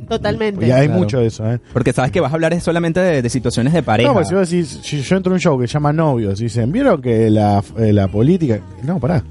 [0.09, 0.65] Totalmente.
[0.67, 0.99] Y hay Claro.
[1.01, 1.59] mucho de eso, ¿eh?
[1.73, 4.07] Porque sabes que vas a hablar es solamente de, de situaciones de pareja.
[4.09, 6.39] No, porque si vos decís, si yo entro a un show que se llama novios,
[6.39, 8.59] y dicen, ¿vieron que la, eh, la política...
[8.83, 9.23] No, pará,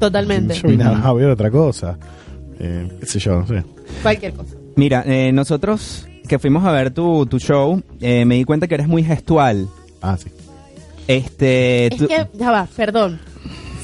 [0.00, 0.54] Totalmente.
[0.54, 1.98] yo vine a ver otra cosa.
[2.58, 3.62] Eh, qué sé yo, no sé.
[4.02, 4.54] Cualquier cosa.
[4.76, 8.74] Mira, eh, nosotros que fuimos a ver tu, tu show, eh, me di cuenta que
[8.74, 9.68] eres muy gestual.
[10.02, 10.28] Ah, sí.
[11.06, 13.20] Este, Es tú- que, ya va, perdón.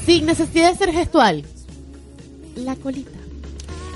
[0.05, 1.43] Sin necesidad de ser gestual.
[2.55, 3.11] La colita.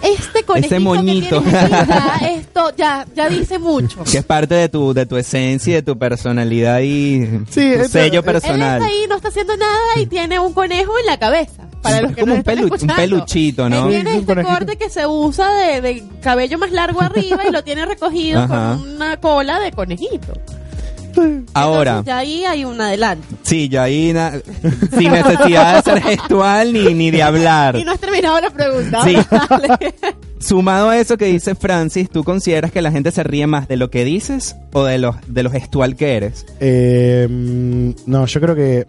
[0.03, 1.43] Este conejito Ese moñito.
[1.43, 4.03] que tienes aquí, ya, esto ya, ya dice mucho.
[4.03, 7.87] que es parte de tu, de tu esencia y de tu personalidad y Sí, tu
[7.89, 8.73] sello él Él personal.
[8.81, 11.63] está ahí, no está haciendo nada y tiene un conejo en la cabeza.
[11.81, 13.85] Para Es los que como no un pelu- un peluchito, ¿no?
[13.85, 14.53] Él tiene es un este conejito.
[14.55, 18.77] corte que se usa de, de cabello más largo arriba y lo tiene recogido Ajá.
[18.79, 20.33] con una cola de conejito.
[21.53, 23.25] Ahora, Entonces, ya ahí hay un adelanto.
[23.43, 24.33] sí, yo ahí na-
[24.97, 27.75] sin necesidad de ser gestual ni, ni de hablar.
[27.75, 29.03] Y no has terminado la pregunta.
[29.03, 29.15] Sí.
[29.49, 29.95] Dale.
[30.39, 33.75] Sumado a eso que dice Francis, ¿tú consideras que la gente se ríe más de
[33.77, 36.45] lo que dices o de lo, de lo gestual que eres?
[36.59, 37.27] Eh,
[38.05, 38.87] no, yo creo que.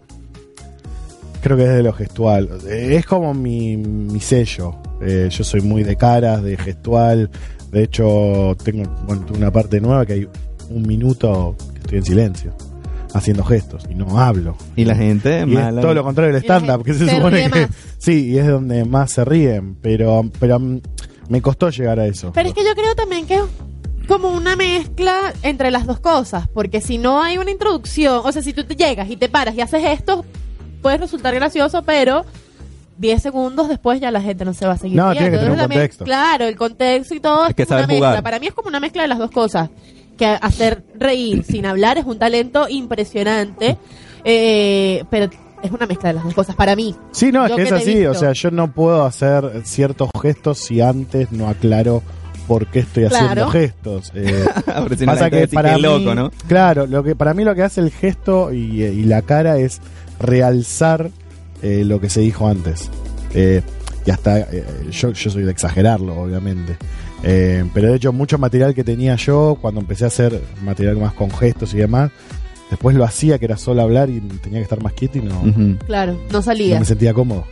[1.41, 2.49] Creo que es de lo gestual.
[2.69, 4.75] Es como mi, mi sello.
[5.01, 7.29] Eh, yo soy muy de caras, de gestual.
[7.71, 10.27] De hecho, tengo bueno, una parte nueva que hay
[10.69, 11.55] un minuto
[11.89, 12.53] estoy en silencio,
[13.13, 14.55] haciendo gestos y no hablo.
[14.75, 17.49] Y la gente Y es todo lo contrario del stand-up, que se se supone que.
[17.61, 17.69] más.
[17.97, 19.75] Sí, y es donde más se ríen.
[19.81, 20.79] Pero, pero mm,
[21.29, 22.31] me costó llegar a eso.
[22.33, 23.41] Pero es que yo creo también que es
[24.07, 28.41] como una mezcla entre las dos cosas, porque si no hay una introducción, o sea,
[28.41, 30.23] si tú te llegas y te paras y haces esto,
[30.81, 32.25] puede resultar gracioso, pero
[32.97, 35.19] 10 segundos después ya la gente no se va a seguir No, riendo.
[35.19, 36.05] tiene que tener un contexto.
[36.05, 38.07] Claro, el contexto y todo Es es, que como una mezcla.
[38.09, 38.23] jugar.
[38.23, 39.69] Para mí es como una mezcla de las dos cosas.
[40.19, 43.77] Que hacer reír sin hablar es un talento impresionante,
[44.23, 45.29] eh, pero
[45.63, 46.95] es una mezcla de las dos cosas para mí.
[47.11, 48.05] Sí, no, es que es así.
[48.05, 52.03] O sea, yo no puedo hacer ciertos gestos si antes no aclaro
[52.47, 54.11] por qué estoy haciendo gestos.
[54.13, 54.45] Eh,
[54.79, 56.31] Porque si no la pasa que para mí, loco, ¿no?
[56.47, 59.81] claro, lo que para mí lo que hace el gesto y, y la cara es
[60.19, 61.11] realzar
[61.61, 62.89] eh, lo que se dijo antes.
[63.33, 63.61] Eh,
[64.09, 66.77] y hasta eh, yo, yo soy de exagerarlo, obviamente.
[67.21, 71.13] Eh, pero de hecho, mucho material que tenía yo cuando empecé a hacer material más
[71.13, 72.09] con gestos y demás,
[72.71, 75.43] después lo hacía que era solo hablar y tenía que estar más quieto y no.
[75.85, 76.79] Claro, no no salía.
[76.79, 77.45] me sentía cómodo.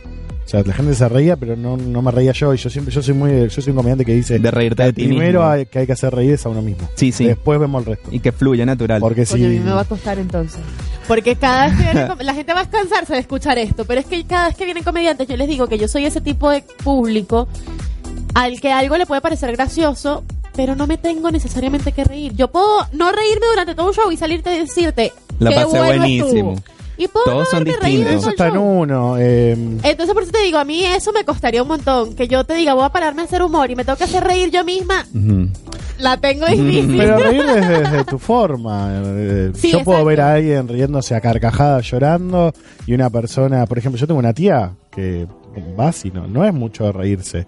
[0.48, 2.54] O sea, la gente se reía, pero no, no me reía yo.
[2.54, 4.94] Y yo siempre, yo soy muy, yo soy un comediante que dice De reírte de
[4.94, 5.52] ti primero mismo.
[5.52, 6.88] hay, que hay que hacer reír es a uno mismo.
[6.94, 7.26] Sí, sí.
[7.26, 8.08] Después vemos el resto.
[8.10, 8.98] Y que fluya natural.
[9.02, 10.58] Porque si a mí me va a costar entonces.
[11.06, 14.00] Porque cada vez que viene com- la gente va a cansarse de escuchar esto, pero
[14.00, 16.50] es que cada vez que vienen comediantes yo les digo que yo soy ese tipo
[16.50, 17.46] de público
[18.34, 20.24] al que algo le puede parecer gracioso,
[20.56, 22.32] pero no me tengo necesariamente que reír.
[22.34, 25.66] Yo puedo no reírme durante todo un show y salirte y decirte La "Qué pasé
[25.78, 26.52] bueno buenísimo".
[26.54, 26.77] estuvo".
[26.98, 28.22] Y puedo Todos no son haberme reído distintos.
[28.24, 28.80] eso está en show.
[28.80, 29.16] uno.
[29.18, 29.52] eh,
[29.84, 32.14] Entonces por eso te digo, a mí eso me costaría un montón.
[32.14, 34.24] Que yo te diga, voy a pararme a hacer humor y me tengo que hacer
[34.24, 35.48] reír yo misma, Ujú.
[36.00, 36.96] la tengo difícil.
[36.98, 38.90] pero reír desde, desde tu forma.
[39.04, 40.04] eh, Sí, yo puedo exacto.
[40.06, 42.52] ver a alguien riéndose a carcajadas llorando
[42.86, 45.26] y una persona, por ejemplo, yo tengo una tía que
[45.78, 47.46] va así, no, no es mucho de reírse.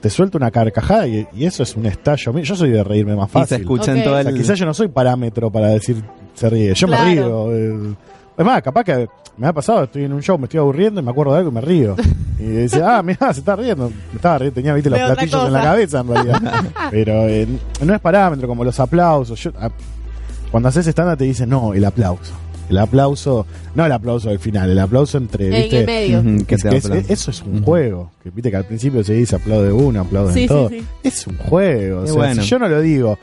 [0.00, 2.32] Te suelta una carcajada y, y eso es un estallo.
[2.32, 2.42] mío.
[2.44, 3.60] Yo soy de reírme más Y se fácil.
[3.60, 3.98] escucha Ok.
[3.98, 4.24] en todo O el...
[4.26, 6.02] sea, quizás yo no soy parámetro para decir
[6.34, 6.72] se ríe.
[6.74, 7.04] Yo Claro.
[7.04, 7.54] me río.
[7.54, 7.94] eh.
[8.40, 11.04] Es más, capaz que me ha pasado, estoy en un show, me estoy aburriendo y
[11.04, 11.94] me acuerdo de algo y me río.
[12.38, 13.90] Y dice, ah, mira, se está riendo.
[13.90, 16.40] Me estaba riendo, tenía, viste, los De platillos en la cabeza en realidad.
[16.90, 17.46] Pero eh,
[17.84, 19.38] no es parámetro como los aplausos.
[19.42, 19.70] Yo, ah,
[20.50, 22.32] cuando haces stand te dicen, no, el aplauso.
[22.70, 26.46] El aplauso, no el aplauso del final, el aplauso entre, en viste, el medio.
[26.46, 27.10] Que es- te que es- aplaudan.
[27.12, 28.12] eso es un juego.
[28.22, 30.68] Que viste que al principio se dice aplaude uno, aplaude Sí, sí, todo.
[30.68, 30.82] sí.
[31.02, 31.98] Es un juego.
[31.98, 32.42] O Qué sea, bueno.
[32.42, 33.18] si yo no lo digo,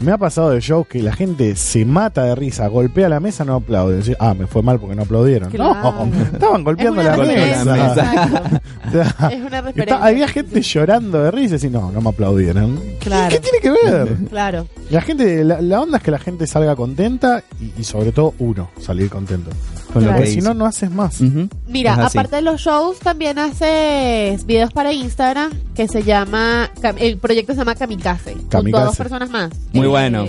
[0.00, 3.44] me ha pasado de shows que la gente se mata de risa, golpea la mesa,
[3.44, 3.96] no aplaude.
[3.98, 5.50] Decir, ah, me fue mal porque no aplaudieron.
[5.50, 6.06] Claro.
[6.06, 7.86] No, estaban golpeando Es la mesa.
[7.88, 8.60] exacto.
[8.88, 12.80] O sea, Es una está- había gente llorando de risa y no, no me aplaudieron.
[12.98, 13.30] Claro.
[13.30, 14.16] ¿Qué tiene que ver?
[14.28, 14.66] Claro.
[14.90, 18.34] La gente, la, la onda es que la gente salga contenta y, y sobre todo
[18.40, 19.50] uno salir contento.
[19.92, 20.22] Con lo Claro.
[20.24, 21.20] que Porque si no, no haces más.
[21.68, 27.52] Mira, aparte de los shows, también haces videos para Instagram que se llama, el proyecto
[27.52, 28.84] se llama Kamikaze, junto a Kamikaze.
[28.86, 29.50] dos personas más.
[29.72, 30.26] Muy bueno.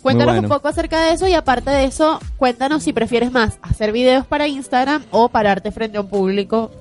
[0.00, 0.54] Cuéntanos Muy bueno.
[0.54, 4.26] un poco acerca de eso y aparte de eso, cuéntanos si prefieres más hacer videos
[4.26, 6.72] para Instagram o pararte frente a un público.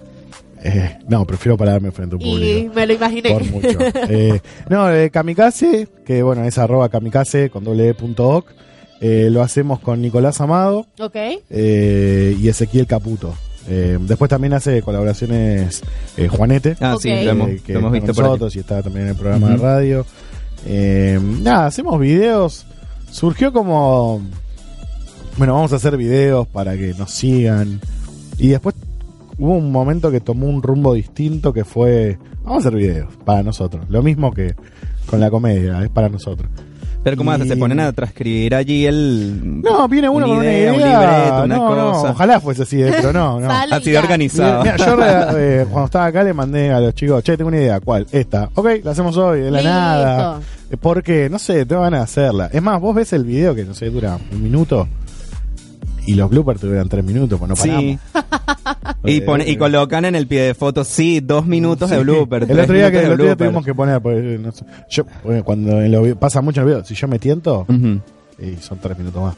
[0.63, 2.73] Eh, no, prefiero pararme frente a un Y público.
[2.75, 3.31] me lo imaginé.
[3.31, 3.77] Por mucho.
[4.09, 4.39] Eh,
[4.69, 8.47] no, eh, Kamikaze, que bueno, es arroba kamikaze con doble e punto oc.
[9.01, 11.15] Eh, lo hacemos con Nicolás Amado ok.
[11.49, 13.33] eh, y Ezequiel Caputo.
[13.67, 15.81] Eh, después también hace colaboraciones
[16.17, 18.29] eh, Juanete, Ah, sí, lo hemos, eh, que lo hemos visto con por aquí.
[18.31, 20.05] nosotros y está también en el programa de radio.
[20.67, 22.65] Eh, nada, hacemos videos.
[23.11, 24.21] Surgió como,
[25.37, 27.79] bueno, vamos a hacer videos para que nos sigan.
[28.37, 28.75] Y después
[29.37, 33.41] hubo un momento que tomó un rumbo distinto que fue, vamos a hacer videos para
[33.43, 33.85] nosotros.
[33.89, 34.53] Lo mismo que
[35.07, 36.49] con la comedia, es para nosotros.
[37.03, 37.47] Pero ¿cómo hace?
[37.47, 39.61] Se ponen a transcribir allí el...
[39.63, 40.99] No, viene uno Una con idea, una un idea.
[40.99, 42.11] libreto, una no, no, cosa.
[42.11, 43.49] ojalá fuese así, pero no, no.
[43.49, 44.63] Así de organizado.
[44.63, 44.97] Mira, yo
[45.37, 48.05] eh, cuando estaba acá le mandé a los chicos, che, tengo una idea, ¿cuál?
[48.11, 48.49] Esta.
[48.53, 49.69] Ok, la hacemos hoy, de la Listo.
[49.73, 50.39] nada.
[50.79, 52.49] Porque, no sé, te van a hacerla.
[52.53, 54.87] Es más, vos ves el video que, no sé, dura un minuto
[56.05, 57.83] y los bloopers duran tres minutos, pues no paramos.
[57.83, 57.99] Sí.
[59.05, 62.03] y, pone, y colocan en el pie de foto, sí, dos minutos de Sí.
[62.03, 62.43] blooper.
[62.49, 64.01] El otro día, que, el otro día tuvimos que poner,
[64.39, 67.65] no sé, yo, bueno, cuando en pasa mucho en el video, si yo me tiento,
[68.39, 69.35] y son tres minutos más.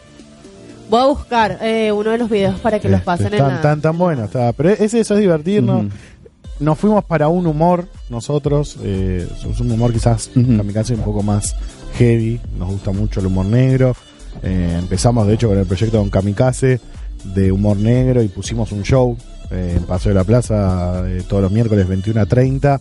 [0.89, 3.49] Voy a buscar eh, uno de los videos para que los Este, pasen en tan,
[3.56, 3.62] la...
[3.62, 4.26] tan, tan bueno.
[4.26, 4.54] Está.
[4.54, 5.86] Pero es eso, es divertirnos.
[6.60, 8.78] Nos fuimos para un humor, nosotros.
[8.84, 10.58] Eh, somos un humor quizás, Ujú.
[10.58, 11.56] kamikaze, un poco más
[11.97, 12.39] heavy.
[12.60, 13.95] Nos gusta mucho el humor negro.
[14.41, 16.80] Eh, empezamos, de hecho, con el proyecto con Kamikaze
[17.36, 19.15] de humor negro y pusimos un show
[19.52, 22.80] eh, en Paseo de la Plaza eh, todos los miércoles 21 a 30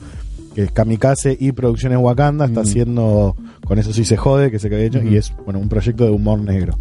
[0.55, 2.69] que es Kamikaze y Producciones Wakanda está Ujú.
[2.69, 5.09] haciendo con eso sí se jode que se que hecho Ujú.
[5.09, 6.77] y es bueno un proyecto de humor negro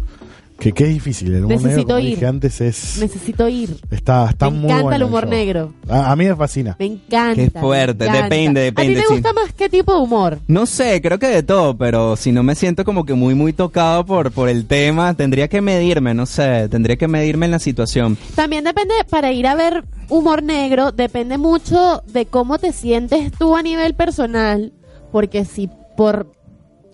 [0.58, 2.10] que, es difícil el humor negro Necesito como ir.
[2.10, 3.76] dije antes es Necesito ir.
[3.90, 5.74] está, está me muy encanta bueno el humor negro.
[5.88, 7.34] a, a mí me fascina Me encanta.
[7.34, 8.22] Qué fuerte, encanta.
[8.24, 9.12] depende, ¿A depende, ti te sí.
[9.14, 10.38] gusta más qué tipo de humor?
[10.46, 13.52] No sé, creo que de todo, pero si no me siento como que muy, muy
[13.52, 17.58] tocado por, por el tema, tendría que medirme, no sé, tendría que medirme en la
[17.58, 18.16] situación.
[18.34, 23.56] También depende, para ir a ver humor negro, depende mucho de cómo te sientes tú
[23.56, 24.72] a nivel personal,
[25.10, 26.32] porque si por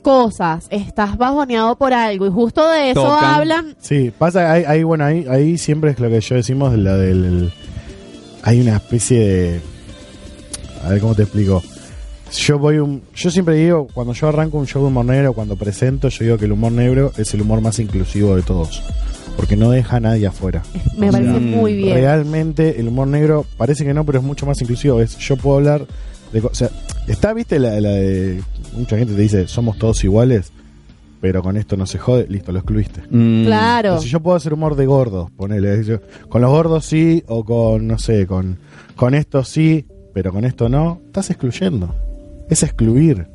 [0.02, 3.24] cosas estás bajoneado por algo y justo de eso Tocan.
[3.24, 6.78] hablan, sí pasa ahí, ahí, bueno ahí, ahí siempre es lo que yo decimos de
[6.78, 7.52] la del
[8.42, 9.60] hay una especie de
[10.84, 11.62] a ver cómo te explico
[12.32, 15.56] yo voy un yo siempre digo cuando yo arranco un show de humor negro cuando
[15.56, 18.82] presento yo digo que el humor negro es el humor más inclusivo de todos
[19.36, 20.62] porque no deja a nadie afuera
[20.96, 21.94] me O parece sea, muy bien.
[21.94, 25.00] Realmente el humor negro parece que no, pero es mucho más inclusivo.
[25.00, 25.86] Es, yo puedo hablar
[26.32, 26.40] de.
[26.40, 26.70] O sea,
[27.06, 28.42] está, viste, la, la de.
[28.76, 30.52] Mucha gente te dice, somos todos iguales,
[31.20, 32.26] pero con esto no se jode.
[32.28, 33.02] Listo, lo excluiste.
[33.10, 33.88] Mm, Claro.
[33.90, 35.82] Pero si yo puedo hacer humor de gordos, ponele.
[35.84, 38.58] yo- con los gordos sí, o con, no sé, con,
[38.96, 39.84] con esto sí.
[40.14, 41.94] pero con esto no, estás excluyendo.
[42.50, 43.26] Es excluir.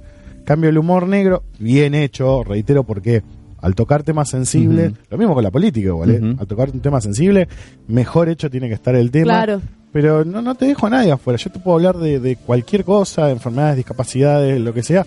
[0.44, 3.24] Cambio el humor negro, bien hecho, reitero, porque
[3.62, 6.36] al tocar temas sensibles, lo mismo con la política igual, ¿eh?
[6.38, 7.48] Al tocar un tema sensible,
[7.88, 9.26] mejor hecho tiene que estar el tema.
[9.46, 9.62] Claro.
[9.94, 11.38] Pero no, no te dejo a nadie afuera.
[11.38, 15.06] Yo te puedo hablar de, de cualquier cosa, de enfermedades, discapacidades, lo que sea.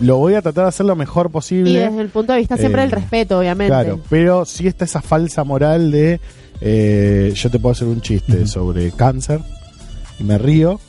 [0.00, 1.70] Lo voy a tratar de hacer lo mejor posible.
[1.70, 3.70] Y desde el punto de vista siempre Eh, del respeto, obviamente.
[3.72, 6.20] Claro, pero sí está esa falsa moral de
[6.60, 9.40] eh, yo te puedo hacer un chiste sobre cáncer
[10.18, 10.80] y me río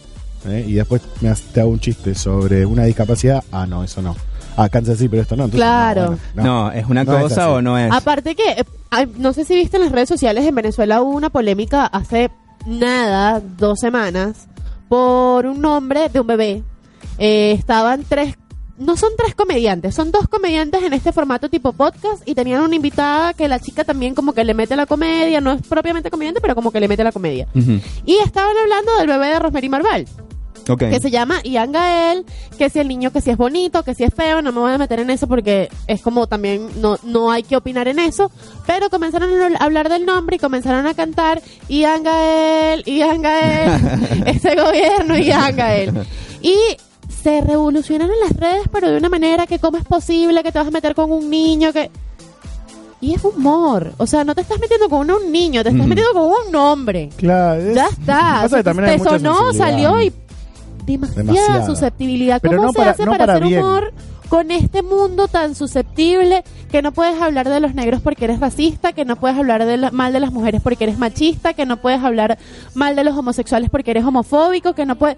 [0.48, 3.44] eh, y después me te hago un chiste sobre una discapacidad.
[3.52, 4.16] Ah, no, eso no.
[4.58, 5.44] Ah, cáncer sí, pero esto no.
[5.46, 6.18] Entonces, Claro.
[6.34, 7.92] bueno, No, ¿es una No cosa o no es?
[7.92, 11.30] Aparte que, eh, no sé si viste en las redes sociales, en Venezuela hubo una
[11.30, 12.32] polémica hace
[12.66, 14.48] nada, dos semanas,
[14.88, 16.64] por un nombre de un bebé.
[17.18, 18.36] Eh, estaban tres,
[18.78, 22.76] no son tres comediantes, son dos comediantes en este formato tipo podcast y tenían una
[22.76, 26.42] invitada que la chica también como que le mete la comedia, no es propiamente comediante,
[26.42, 27.48] pero como que le mete la comedia.
[28.06, 30.06] Y estaban hablando del bebé de Rosemary Marval
[30.70, 30.80] Ok.
[30.80, 32.26] que se llama Ian Gael,
[32.58, 34.72] que si el niño que si es bonito, que si es feo, no me voy
[34.74, 38.32] a meter en eso porque es como también no, no hay que opinar en eso,
[38.66, 44.56] pero comenzaron a hablar del nombre y comenzaron a cantar Ian Gael, Ian Gael, ese
[44.56, 46.06] gobierno, Ian Gael.
[46.42, 46.56] Y
[47.24, 50.68] se revolucionaron las redes, pero de una manera que cómo es posible que te vas
[50.68, 51.90] a meter con un niño que...
[53.02, 55.90] Y es humor, o sea, no te estás metiendo con un niño, te estás Ujú.
[55.90, 57.10] metiendo con un hombre.
[57.18, 58.40] Claro, es- Ya está.
[58.44, 60.12] pasa que también hay Te mucha sonó, salió y
[60.86, 61.66] demasiada, Demasiada.
[61.66, 62.40] susceptibilidad.
[62.42, 63.64] Pero ¿Cómo no se para- hace no para, para hacer bien.
[63.64, 63.94] humor
[64.30, 68.92] con este mundo tan susceptible que no puedes hablar de los negros porque eres racista,
[68.94, 71.78] que no puedes hablar de la- mal de las mujeres porque eres machista, que no
[71.78, 72.38] puedes hablar
[72.74, 75.18] mal de los homosexuales porque eres homofóbico, que no puedes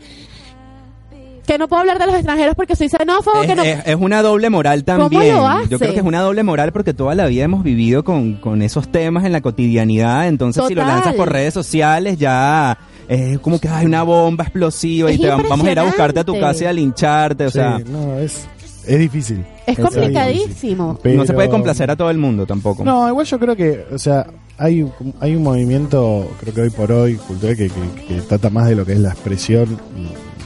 [1.45, 3.95] que no puedo hablar de los extranjeros porque soy xenófobo, que Es, no es- es
[3.95, 5.33] una doble moral ¿Cómo también.
[5.33, 5.69] lo hace?
[5.69, 8.61] Yo creo que es una doble moral porque toda la vida hemos vivido con, con
[8.61, 10.27] esos temas en la cotidianidad.
[10.27, 12.77] Entonces, si lo lanzas por redes sociales, ya
[13.07, 16.19] es como que hay una bomba explosiva y te va- vamos a ir a buscarte
[16.19, 17.45] a tu casa y a lincharte.
[17.45, 18.45] O sí, sea, no, es,
[18.85, 19.45] es difícil.
[19.65, 20.99] es es complicadísimo.
[21.01, 22.83] Pero- no se puede complacer a todo el mundo tampoco.
[22.83, 24.85] No, igual yo creo que, o sea, hay,
[25.19, 28.75] hay un movimiento, creo que hoy por hoy, cultural, que, que- que trata más de
[28.75, 29.77] lo que es la expresión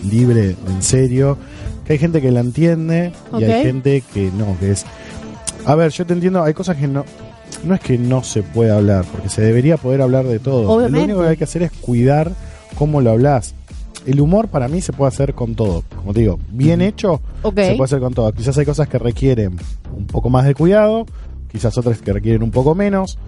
[0.10, 1.38] libre, en serio.
[1.86, 4.86] Que hay gente que la entiende y hay gente que no, que es.
[5.65, 7.06] A ver, yo te entiendo, hay cosas que no.
[7.63, 10.69] No es que no se puede hablar, porque se debería poder hablar de todo.
[10.71, 11.00] Obviamente.
[11.00, 12.32] Lo único que hay que hacer es cuidar
[12.81, 13.53] cómo lo hablas.
[14.07, 15.83] El humor para mí se puede hacer con todo.
[15.97, 18.31] Como te digo, bien hecho, se puede hacer con todo.
[18.31, 19.55] Quizás hay cosas que requieren
[19.95, 21.05] un poco más de cuidado,
[21.51, 23.19] quizás otras que requieren un poco menos.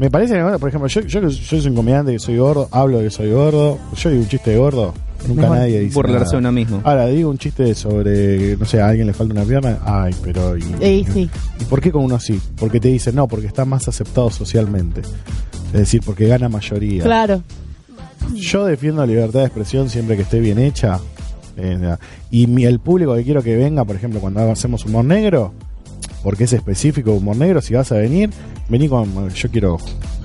[0.00, 3.04] Me parece que, por ejemplo, yo, yo, soy un comediante que soy gordo, hablo de
[3.04, 4.94] que soy gordo, yo digo un chiste de gordo,
[5.28, 6.38] nunca Mejor nadie dice burlarse nada.
[6.38, 6.80] uno mismo.
[6.82, 10.56] Ahora, digo un chiste sobre, no sé, a alguien le falta una pierna, ay, pero...
[10.56, 11.30] ¿y, Ey, sí.
[11.60, 12.40] ¿y por qué con uno sí?
[12.56, 15.02] Porque te dicen, no, porque está más aceptado socialmente.
[15.66, 17.04] Es decir, porque gana mayoría.
[17.04, 17.44] Claro.
[18.34, 20.98] Yo defiendo la libertad de expresión siempre que esté bien hecha.
[21.56, 21.96] Eh,
[22.30, 25.52] y mi, el público que quiero que venga, por ejemplo, cuando hacemos humor negro,
[26.22, 28.30] porque es específico humor negro, si vas a venir,
[28.68, 29.28] vení con.
[29.30, 29.78] Yo quiero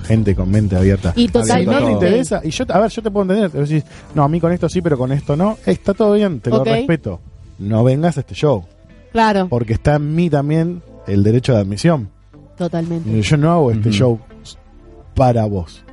[0.06, 1.12] gente con mente abierta.
[1.16, 1.92] Y Si no te totalmente.
[1.92, 3.50] interesa, y yo, a ver, yo te puedo entender.
[3.50, 3.84] Te decís,
[4.14, 5.58] no, a mí con esto sí, pero con esto no.
[5.66, 7.20] Eh, está todo bien, te lo respeto.
[7.58, 8.64] No vengas a este show,
[9.12, 9.48] Claro.
[9.50, 12.08] porque está en mí también el derecho de admisión.
[12.56, 13.20] Totalmente.
[13.20, 14.18] Yo no hago este show
[15.14, 15.84] para vos.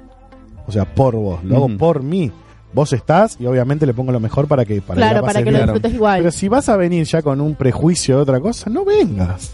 [0.67, 1.43] O sea, por vos.
[1.43, 2.31] Lo hago por mí.
[2.73, 5.49] Vos estás y obviamente le pongo lo mejor para que para claro, la para que
[5.51, 6.19] lo disfrutes igual.
[6.19, 9.53] Pero si vas a venir ya con un prejuicio de otra cosa, no vengas.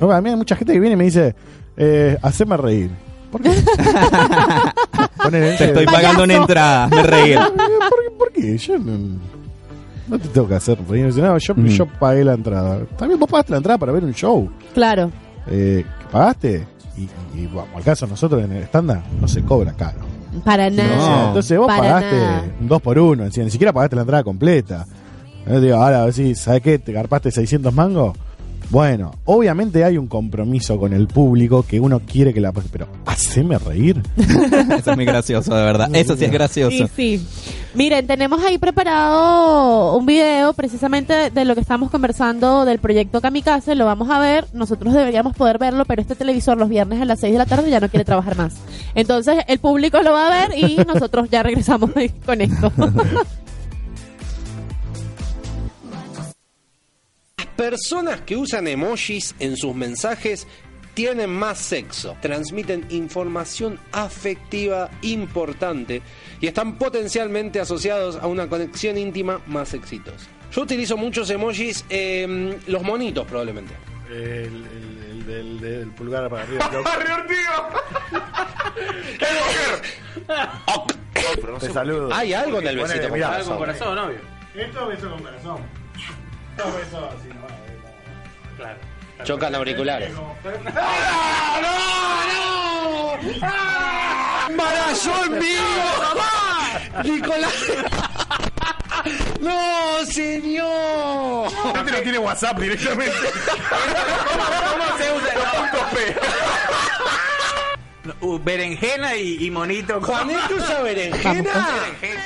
[0.00, 1.34] No, a mí hay mucha gente que viene y me dice,
[1.76, 2.90] eh, haceme reír.
[3.32, 3.50] ¿Por qué?
[5.30, 7.38] Te estoy pagando una entrada, me reír.
[7.56, 8.10] ¿Por qué?
[8.16, 8.58] ¿Por qué?
[8.58, 8.92] Yo no,
[10.06, 11.12] no te tengo que hacer reír.
[11.16, 12.78] No, yo, yo pagué la entrada.
[12.96, 14.48] También vos pagaste la entrada para ver un show.
[14.72, 15.10] Claro.
[15.48, 16.66] Eh, ¿que ¿Pagaste?
[16.96, 17.08] Y,
[17.40, 20.05] y bueno, al caso nosotros en el estándar no se cobra caro.
[20.44, 20.96] Para nada.
[20.96, 21.26] No.
[21.28, 22.44] Entonces vos Para pagaste nada.
[22.60, 24.86] un dos por uno, encima, ni siquiera pagaste la entrada completa.
[25.46, 26.78] Yo digo, ahora a ver si, ¿sabes qué?
[26.78, 28.16] ¿Te garpaste 600 mangos?
[28.70, 33.58] Bueno, obviamente hay un compromiso con el público que uno quiere que la pero haceme
[33.58, 34.02] reír.
[34.16, 35.88] Eso es muy gracioso, de verdad.
[35.94, 36.88] Eso sí es gracioso.
[36.94, 37.26] Sí, sí.
[37.74, 43.74] Miren, tenemos ahí preparado un video precisamente de lo que estamos conversando del proyecto Kamikaze.
[43.74, 44.46] Lo vamos a ver.
[44.52, 47.70] Nosotros deberíamos poder verlo, pero este televisor los viernes a las 6 de la tarde
[47.70, 48.54] ya no quiere trabajar más.
[48.94, 51.90] Entonces el público lo va a ver y nosotros ya regresamos
[52.24, 52.72] con esto.
[57.56, 60.46] Personas que usan emojis en sus mensajes
[60.96, 66.00] tienen más sexo, transmiten información afectiva importante
[66.40, 70.26] y están potencialmente asociados a una conexión íntima más exitosa.
[70.50, 73.74] Yo utilizo muchos emojis, eh, los monitos probablemente.
[74.10, 74.64] El,
[75.60, 76.70] del, pulgar para arriba.
[80.74, 80.92] Ok.
[81.60, 82.12] Te saludo.
[82.12, 83.58] Hay algo en el besito Ponele, con mirá, corazón.
[83.58, 84.18] corazón, obvio.
[84.54, 85.58] Esto es beso con corazón.
[86.56, 88.56] Esto es beso así, ¿no?
[88.56, 88.95] Claro.
[89.24, 90.10] Chocan auriculares.
[94.48, 97.04] ¡Embarazo en vivo!
[97.04, 97.52] ¡Nicolás!
[99.40, 101.48] ¡No, señor!
[101.76, 103.12] Este no tiene WhatsApp directamente.
[104.70, 105.40] ¿Cómo se usa el
[108.20, 110.00] Uh, berenjena y, y monito.
[110.00, 111.32] ¿Juanito usa berenjena?
[111.42, 112.22] Berenjena.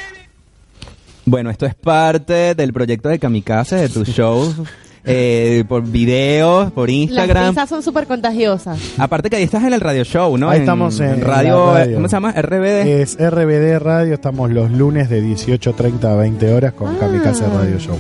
[1.24, 4.57] Bueno, esto es parte del proyecto de Kamikaze, de tus shows,
[5.05, 7.48] eh, por videos, por Las Instagram.
[7.51, 8.78] risas son súper contagiosas.
[8.98, 10.51] Aparte que ahí estás en el radio show, ¿no?
[10.51, 11.74] Ahí estamos en radio.
[11.94, 12.32] ¿cómo se llama?
[12.32, 13.01] RBD.
[13.03, 16.96] Es RBD Radio, estamos los lunes de 18.30 a 20 horas con Ah.
[17.01, 17.98] Kamikaze Radio Show.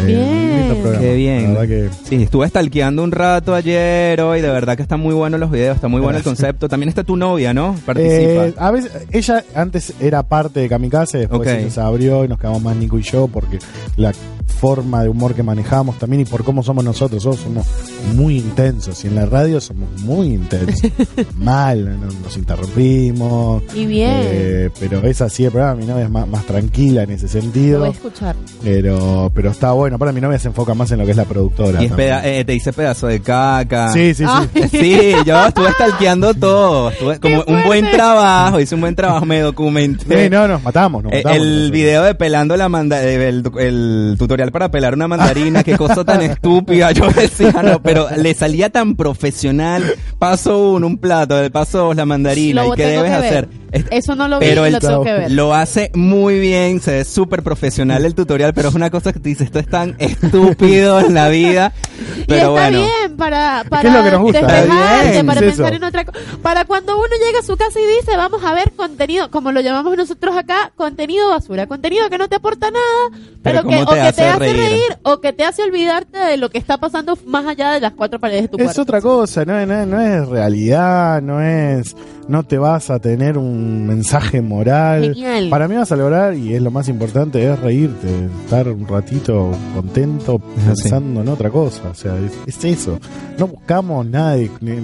[0.00, 0.20] Eh, Bien.
[0.20, 1.56] un lindo programa, Qué bien.
[1.66, 5.50] Que Sí, estuve stalkeando un rato ayer hoy, de verdad que están muy buenos los
[5.50, 6.68] videos, está muy bueno el concepto.
[6.68, 7.74] También está tu novia, ¿no?
[7.86, 8.46] Participa.
[8.46, 12.62] Eh, a veces, ella antes era parte de Kamikaze, después se abrió y nos quedamos
[12.62, 13.58] más Nico y yo porque
[13.96, 14.12] la
[14.60, 17.66] forma de humor que manejamos también y por cómo somos nosotros, nosotros somos
[18.14, 20.90] muy intensos y en la radio somos muy intensos.
[21.38, 23.62] Mal, no- nos interrumpimos.
[23.74, 24.10] Y bien.
[24.22, 27.28] eh, pero es así el programa, mi novia es más, más tranquila en ese Lo
[27.42, 27.78] sentido.
[27.80, 28.36] voy a escuchar.
[28.62, 29.83] Pero, pero está bueno.
[29.98, 31.80] Para mi novia se enfoca más en lo que es la productora.
[31.80, 32.08] y es también.
[32.10, 33.92] peda- eh, te hice pedazo de caca.
[33.92, 34.30] Sí, sí, sí.
[34.54, 34.68] Ay.
[34.70, 36.90] Sí, yo estuve stalkeando todo.
[36.90, 40.24] Estuve como un buen trabajo, hice un buen trabajo, me documenté.
[40.24, 41.02] Sí, no, nos matamos.
[41.04, 41.70] Nos Eh, matamos el nosotros.
[41.70, 46.04] video de pelando la manda eh, el, el tutorial para pelar una mandarina, qué cosa
[46.04, 46.92] tan estúpida.
[46.92, 49.94] Yo decía, no, pero le salía tan profesional.
[50.18, 52.64] Paso uno, un plato, el paso dos, la mandarina.
[52.64, 53.26] Lo ¿Y qué debes que ver.
[53.26, 53.48] hacer?
[53.74, 55.30] Es- Eso no lo vi, pero y el- lo tengo que ver.
[55.32, 59.20] Lo hace muy bien, se ve súper profesional el tutorial, pero es una cosa que
[59.20, 61.72] te dice, esto es tan estúpido en la vida.
[62.18, 62.78] y Pero está bueno.
[62.78, 64.38] bien para, para que es lo que nos gusta.
[64.40, 65.76] despejarte, Está bien, para es pensar eso.
[65.76, 66.18] en otra cosa.
[66.42, 69.60] Para cuando uno llega a su casa y dice, vamos a ver contenido, como lo
[69.60, 73.86] llamamos nosotros acá, contenido basura, contenido que no te aporta nada, pero, Pero que, o
[73.86, 74.56] te que hace te hace reír.
[74.56, 74.96] reír.
[75.02, 78.18] o que te hace olvidarte de lo que está pasando más allá de las cuatro
[78.20, 78.82] paredes de tu Es cuarto.
[78.82, 81.94] otra cosa, no, es- no, es- no es realidad, no es.
[82.28, 85.14] No te vas a tener un mensaje moral.
[85.14, 85.50] Genial.
[85.50, 88.08] Para mí vas a lograr, y es lo más importante, es reírte,
[88.44, 91.82] estar un ratito contento pensando en otra cosa.
[91.90, 92.98] O sea, es, es eso.
[93.38, 94.50] No buscamos nada de.
[94.60, 94.76] ni-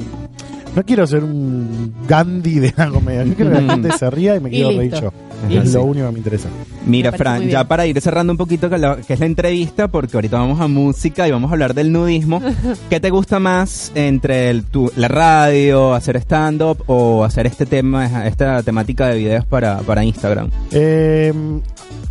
[0.76, 3.24] No quiero ser un Gandhi de la comedia.
[3.24, 5.12] Yo quiero que la gente se ría y me quiero reír yo.
[5.49, 6.49] Es lo único que me interesa.
[6.86, 8.76] Mira, Me Fran, ya para ir cerrando un poquito que
[9.09, 12.43] es la entrevista, porque ahorita vamos a música y vamos a hablar del nudismo.
[12.91, 18.26] ¿Qué te gusta más entre el, tu- la radio, hacer stand-up o hacer este tema,
[18.26, 20.51] esta temática de videos para, para Instagram?
[20.72, 21.32] Eh,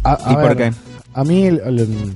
[0.03, 0.71] a, a ¿Y por qué?
[1.13, 2.13] A mí, el- el-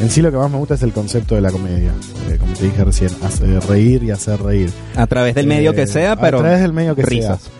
[0.00, 1.92] en sí, lo que más me gusta es el concepto de la comedia.
[2.28, 4.70] Eh, como te dije recién, hacer reír y hacer reír.
[4.96, 7.42] A través del medio Eh, que sea, pero A través del medio que risas.
[7.42, 7.52] sea.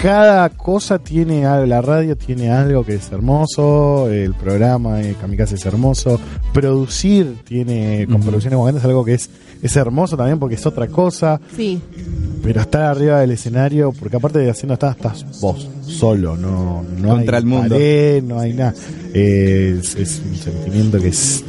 [0.00, 5.56] Cada cosa tiene algo, la radio tiene algo que es hermoso, el programa de Kamikaze
[5.56, 6.18] es hermoso,
[6.54, 9.28] producir tiene, con producciones Wagandas es algo que es,
[9.62, 11.82] es hermoso también porque es otra cosa, Sí.
[12.42, 17.08] pero estar arriba del escenario, porque aparte de haciendo estás, estás vos, solo, no, no
[17.10, 17.68] Contra hay el mundo.
[17.74, 18.72] pared, no hay nada.
[19.12, 21.44] Eh, es, es un sentimiento que es,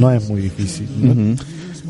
[0.00, 0.88] no es muy difícil.
[0.98, 1.36] ¿no?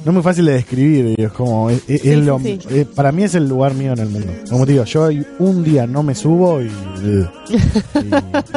[0.04, 2.38] No es muy fácil de describir, y es como, es, es- Sí, es sí, lo-
[2.40, 2.58] sí.
[2.70, 4.32] eh, para mí es el lugar mío en el mundo.
[4.50, 7.24] Como te digo, yo un día no me subo y, y,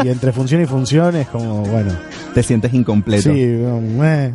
[0.03, 1.91] y entre función y función es como, bueno,
[2.33, 3.31] Te sientes incompleto.
[3.31, 4.33] sí, um, eh.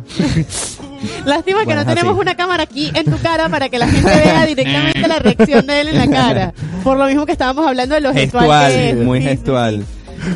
[1.25, 2.21] Lástima que no tenemos así.
[2.21, 5.81] una cámara aquí en tu cara para que la gente vea directamente la reacción de
[5.81, 6.53] él en la cara.
[6.83, 9.05] Por lo mismo que estábamos hablando de los Gestual, gestual.
[9.05, 9.83] muy gestual.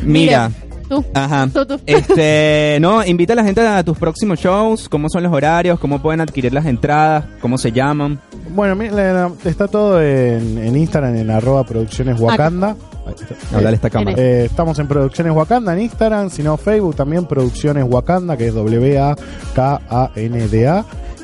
[0.03, 0.51] Mira,
[0.88, 1.03] Tú.
[1.13, 1.47] Ajá.
[1.51, 1.79] Tú, tú.
[1.86, 6.01] Este, no, invita a la gente a tus próximos shows, cómo son los horarios, cómo
[6.01, 8.19] pueden adquirir las entradas, cómo se llaman.
[8.49, 12.75] Bueno, mira, está todo en, en Instagram, en arroba producciones Wakanda.
[13.53, 14.15] Hablar esta cámara.
[14.17, 18.53] Eh, estamos en Producciones Wakanda en Instagram, si no Facebook también Producciones Wakanda, que es
[18.55, 19.25] W-A-K-A-N-D-A.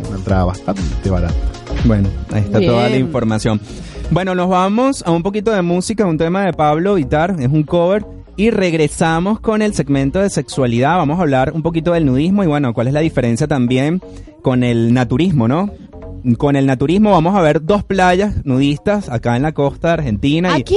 [0.09, 1.35] una entrada bastante barata.
[1.85, 2.71] Bueno, ahí está Bien.
[2.71, 3.61] toda la información.
[4.11, 7.65] Bueno, nos vamos a un poquito de música, un tema de Pablo Vitar, es un
[7.65, 8.05] cover.
[8.37, 10.97] Y regresamos con el segmento de sexualidad.
[10.97, 14.01] Vamos a hablar un poquito del nudismo y bueno, cuál es la diferencia también
[14.43, 15.71] con el naturismo, ¿no?
[16.39, 20.57] Con el naturismo vamos a ver dos playas nudistas acá en la costa de Argentina.
[20.57, 20.77] y- ¿Aquí?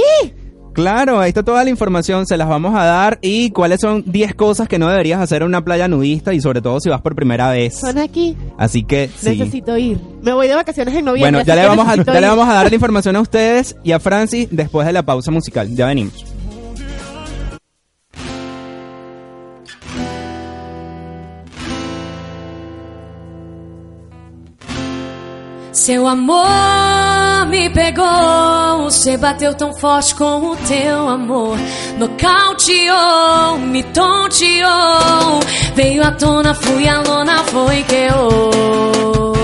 [0.74, 4.34] Claro, ahí está toda la información, se las vamos a dar y cuáles son 10
[4.34, 7.14] cosas que no deberías hacer en una playa nudista y sobre todo si vas por
[7.14, 7.78] primera vez.
[7.80, 8.36] Son aquí.
[8.58, 9.30] Así que sí.
[9.30, 9.98] Necesito ir.
[10.22, 11.30] Me voy de vacaciones en noviembre.
[11.32, 13.92] Bueno, ya le, vamos a, ya le vamos a dar la información a ustedes y
[13.92, 15.74] a Francis después de la pausa musical.
[15.74, 16.26] Ya venimos.
[25.86, 31.56] Seu amor me pegou, você bateu tão forte com o teu amor.
[31.96, 35.38] Nocauteou, me tonteou.
[35.76, 39.35] Veio à tona, fui a lona, foi que eu.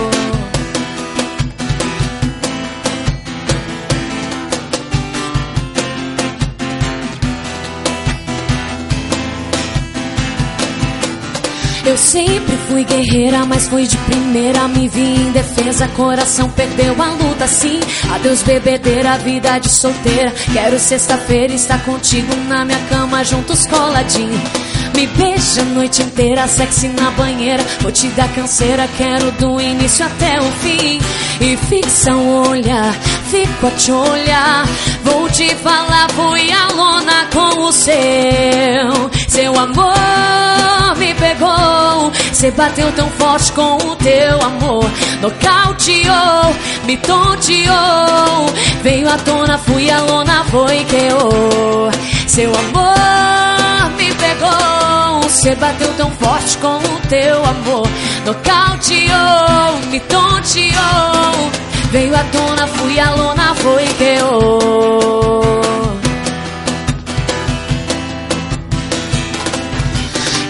[11.84, 14.68] Eu sempre fui guerreira, mas foi de primeira.
[14.68, 17.80] Me vi em defesa, coração perdeu a luta, sim.
[18.14, 20.32] Adeus, bebedeira, vida de solteira.
[20.52, 24.40] Quero sexta-feira estar contigo na minha cama, juntos coladinho.
[24.94, 27.64] Me beija a noite inteira, sexy na banheira.
[27.80, 31.00] Vou te dar canseira, quero do início até o fim.
[31.40, 32.94] E fixa o olhar,
[33.30, 34.66] fico a te olhar.
[35.02, 39.10] Vou te falar, fui a lona com o seu.
[39.28, 42.12] Seu amor me pegou.
[42.32, 44.84] Você bateu tão forte com o teu amor.
[45.20, 48.46] Nocauteou, me tonteou.
[48.82, 51.90] Veio à tona, fui a lona, foi que eu.
[52.26, 54.81] Seu amor me pegou.
[55.32, 57.88] Você bateu tão forte com o teu amor.
[58.26, 61.50] Nocauteou, me tonteou.
[61.90, 65.32] Veio à tona, fui a lona, foi que eu.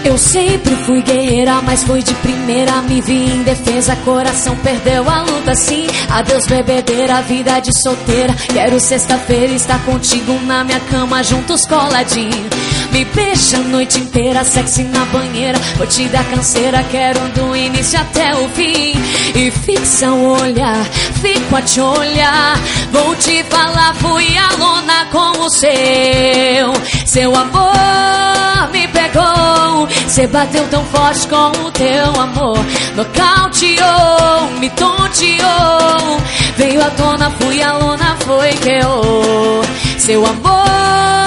[0.05, 2.81] Eu sempre fui guerreira, mas foi de primeira.
[2.81, 5.55] Me vi em defesa, coração perdeu a luta.
[5.55, 8.33] Sim, adeus, bebedeira, vida de solteira.
[8.51, 12.49] Quero sexta-feira estar contigo na minha cama, juntos coladinho.
[12.93, 15.57] Me beija a noite inteira, sexy na banheira.
[15.77, 18.93] Vou te dar canseira, quero do início até o fim.
[19.33, 20.85] E fixa o olhar,
[21.19, 22.55] fico a te olhar.
[22.91, 26.71] Vou te falar, fui a lona com o seu.
[27.07, 29.87] Seu amor me pegou.
[30.07, 32.59] Cê bateu tão forte com o teu amor.
[32.95, 36.21] Nocauteou, me tonteou.
[36.57, 39.63] Veio à tona, fui a lona, foi que eu.
[39.97, 41.22] Seu amor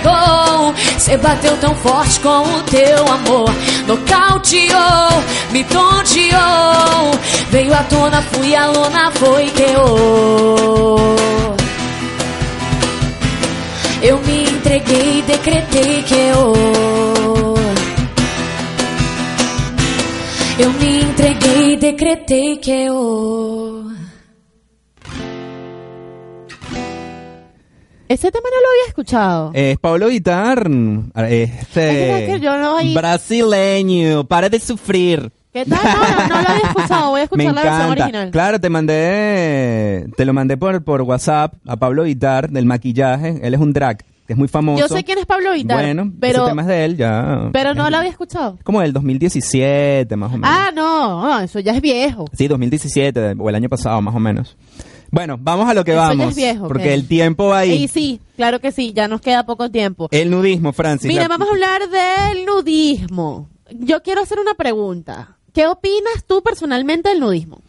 [0.00, 0.74] me pegou.
[0.98, 3.50] Cê bateu tão forte com o teu amor.
[3.86, 7.10] Nocauteou, me tonteou.
[7.50, 10.80] Veio à tona, fui a lona, foi que eu.
[14.30, 16.54] Me entreguei decretei que eu.
[20.58, 23.69] Eu me entreguei decretei que eu.
[28.10, 29.50] Ese tema no lo había escuchado.
[29.54, 30.68] Es Pablo Vitar,
[31.28, 35.30] Es este que yo no oí- brasileño, para de sufrir.
[35.52, 35.78] ¿Qué tal?
[35.84, 37.10] No, no, no lo había escuchado.
[37.10, 38.30] Voy a Me escuchar la versión original.
[38.32, 43.38] Claro, te mandé, te lo mandé por, por WhatsApp a Pablo Vitar del maquillaje.
[43.42, 44.80] Él es un drag, que es muy famoso.
[44.80, 45.76] Yo sé quién es Pablo Vittar.
[45.80, 47.48] Bueno, pero, ese tema es de él ya.
[47.52, 48.58] pero no lo había escuchado.
[48.64, 50.50] Como del 2017, más o menos.
[50.52, 52.24] Ah, no, no, eso ya es viejo.
[52.36, 54.56] Sí, 2017 o el año pasado, más o menos.
[55.10, 56.28] Bueno, vamos a lo que Eso ya vamos.
[56.30, 57.72] es viejo, porque el tiempo va ahí.
[57.84, 60.08] Y sí, claro que sí, ya nos queda poco tiempo.
[60.10, 61.08] El nudismo, Francis.
[61.08, 63.48] Mira, la- vamos a hablar del nudismo.
[63.72, 65.36] Yo quiero hacer una pregunta.
[65.52, 67.60] ¿Qué opinas tú personalmente del nudismo?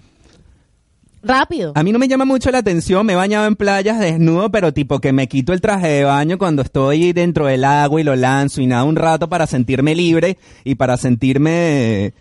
[1.23, 1.73] Rápido.
[1.75, 4.73] A mí no me llama mucho la atención, me he bañado en playas desnudo, pero
[4.73, 8.15] tipo que me quito el traje de baño cuando estoy dentro del agua y lo
[8.15, 12.13] lanzo y nada un rato para sentirme libre y para sentirme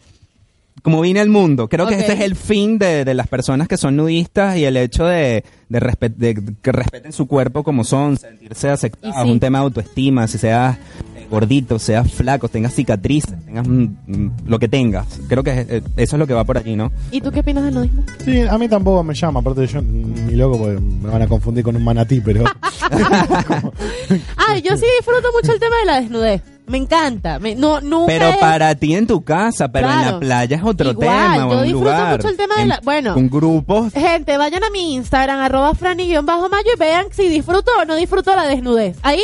[0.83, 1.69] como vine al mundo.
[1.69, 4.77] Creo que ese es el fin de, de las personas que son nudistas y el
[4.77, 9.31] hecho de, de, respe- de que respeten su cuerpo como son, sentirse aceptados, sí.
[9.31, 10.77] un tema de autoestima, si seas
[11.17, 15.07] eh, gordito, seas flaco, tengas cicatrices, tengas mm, mm, lo que tengas.
[15.29, 16.91] Creo que eh, eso es lo que va por allí, ¿no?
[17.11, 18.03] ¿Y tú qué opinas del nudismo?
[18.25, 21.63] Sí, a mí tampoco me llama, aparte yo ni loco porque me van a confundir
[21.63, 22.45] con un manatí, pero
[24.37, 26.43] Ah, yo sí disfruto mucho el tema de la desnudez.
[26.71, 27.39] Me encanta.
[27.41, 30.91] Me- no, nunca Pero para ti en tu casa, pero en la playa es otro
[30.91, 32.17] Igual, tema, yo un disfruto lugar.
[32.17, 33.15] mucho el tema de la- bueno.
[33.15, 33.93] Con grupos.
[33.93, 38.47] Gente, vayan a mi Instagram, arroba frani-mayo y vean si disfruto o no disfruto la
[38.47, 38.97] desnudez.
[39.03, 39.21] Ahí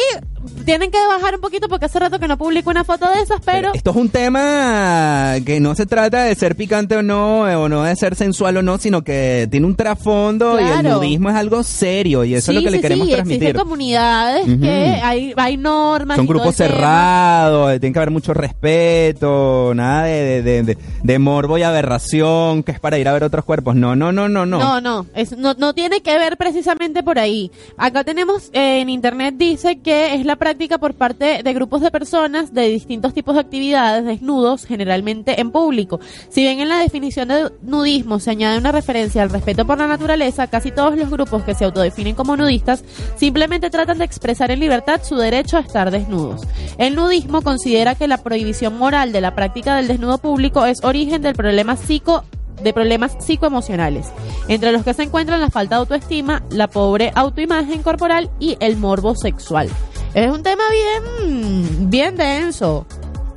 [0.64, 3.40] tienen que bajar un poquito porque hace rato que no publico una foto de esas,
[3.44, 3.72] pero...
[3.74, 7.68] Esto es un tema que no se trata de ser picante o no, eh, o
[7.68, 11.36] no de ser sensual o no, sino que tiene un trasfondo y el nudismo es
[11.36, 13.42] algo serio y eso sí, es lo que le queremos sí, transmitir.
[13.48, 16.16] existen comunidades que hay, hay normas.
[16.16, 21.18] Son grupos cerrados, eh, tiene que haber mucho respeto, nada de, de, de, de- de
[21.18, 23.74] morbo y aberración, que es para ir a ver otros cuerpos.
[23.76, 24.58] No, no, no, no, no.
[24.58, 27.50] No, no, es, no, no tiene que ver precisamente por ahí.
[27.76, 31.90] Acá tenemos eh, en internet dice que es la práctica por parte de grupos de
[31.90, 36.00] personas de distintos tipos de actividades desnudos, generalmente en público.
[36.28, 39.86] Si bien en la definición de nudismo se añade una referencia al respeto por la
[39.86, 42.84] naturaleza, casi todos los grupos que se autodefinen como nudistas
[43.16, 46.42] simplemente tratan de expresar en libertad su derecho a estar desnudos.
[46.78, 51.22] El nudismo considera que la prohibición moral de la práctica del desnudo público es origen
[51.22, 52.24] del problema psico
[52.62, 54.06] de problemas psicoemocionales,
[54.48, 58.76] entre los que se encuentran la falta de autoestima, la pobre autoimagen corporal y el
[58.76, 59.68] morbo sexual.
[60.16, 62.86] Es un tema bien, bien denso.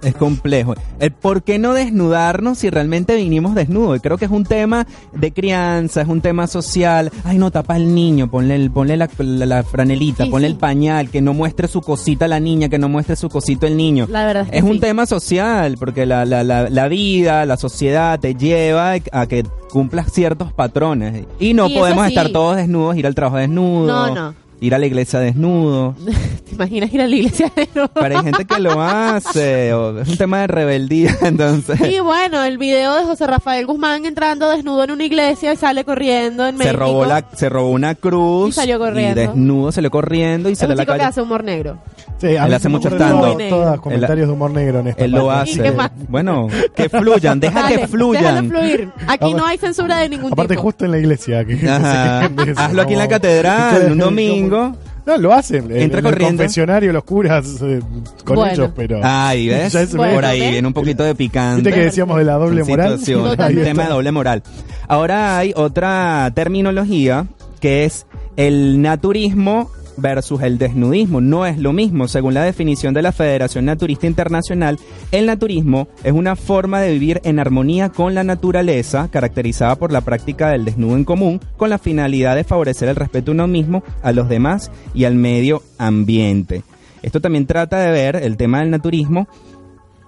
[0.01, 0.75] Es complejo.
[1.01, 3.97] El por qué no desnudarnos si realmente vinimos desnudos.
[3.97, 7.11] Y creo que es un tema de crianza, es un tema social.
[7.25, 10.53] Ay, no, tapa al niño, ponle, el, ponle la, la- la franelita, Sí, ponle sí.
[10.53, 13.75] el pañal, que no muestre su cosita la niña, que no muestre su cosito el
[13.75, 14.07] niño.
[14.09, 17.57] La verdad es que Es un tema social, porque la, la, la, la vida, la
[17.57, 21.25] sociedad te lleva a que cumplas ciertos patrones.
[21.41, 24.48] Y no Y podemos estar todos desnudos, ir al trabajo desnudo, No, no.
[24.61, 25.95] Ir a la iglesia desnudo.
[26.49, 27.89] ¿Te imaginas ir a la iglesia de nuevo?
[27.93, 31.79] Pero hay gente que lo hace, o es un tema de rebeldía, entonces...
[31.89, 35.83] Y bueno, el video de José Rafael Guzmán entrando desnudo en una iglesia y sale
[35.85, 36.77] corriendo en se México.
[36.77, 39.21] robó la se robó una cruz Y salió corriendo.
[39.21, 41.77] y desnudo salió corriendo y salió a la chico que calle hace humor negro.
[42.19, 43.37] Sí, a Él mí hace se me mucho ocurren stand-up.
[43.37, 45.51] todo- Todas comentarios de humor negro en esta él lo parte.
[45.51, 45.91] ¿Y qué hace más?
[46.09, 48.89] bueno que fluyan deja Dale, que fluyan fluir.
[49.07, 50.63] Aquí no hay censura de ningún Aparte tipo.
[50.63, 51.45] justo en la iglesia.
[51.45, 52.29] Que Ajá.
[52.43, 54.48] se Hazlo aquí en la catedral, un domingo.
[54.49, 55.71] No, lo hacen.
[55.71, 56.37] En- Entra en el corriendo.
[56.43, 57.79] confesionario los curas eh,
[58.23, 58.53] con Bueno.
[58.53, 58.99] ellos, pero...
[59.03, 59.73] Ay, ¿ves?
[59.73, 60.51] Ya se Bueno, Por ahí ¿ves?
[60.51, 61.63] viene un poquito de picante.
[61.63, 62.99] ¿Viste que decíamos de la doble moral?
[63.15, 64.43] un Ahí tema de doble moral.
[64.87, 67.25] Ahora hay otra terminología
[67.59, 68.05] que es
[68.37, 71.21] el naturismo versus el desnudismo.
[71.21, 72.07] No es lo mismo.
[72.07, 74.79] Según la definición de la Federación Naturista Internacional,
[75.11, 80.01] el naturismo es una forma de vivir en armonía con la naturaleza, caracterizada por la
[80.01, 83.83] práctica del desnudo en común, con la finalidad de favorecer el respeto a uno mismo,
[84.01, 86.63] a los demás y al medio ambiente.
[87.01, 89.27] Esto también trata de ver el tema del naturismo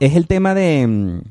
[0.02, 1.22] es el tema de, mm,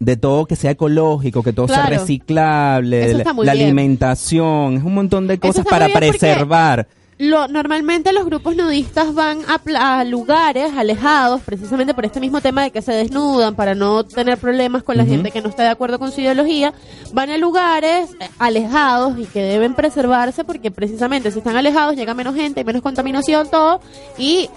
[0.00, 5.38] de todo que sea ecológico, que todo sea reciclable, la, alimentación, es un montón de
[5.38, 6.88] cosas para porque- preservar.
[7.18, 12.72] Lo, normalmente los grupos nudistas van a, lugares alejados precisamente por este mismo tema de
[12.72, 16.00] que se desnudan para no tener problemas con la gente que no está de acuerdo
[16.00, 16.74] con su ideología.
[17.12, 22.14] Van a lugares eh, alejados y que deben preservarse porque precisamente si están alejados llega
[22.14, 23.80] menos gente, hay menos contaminación, todo.
[24.18, 24.50] Y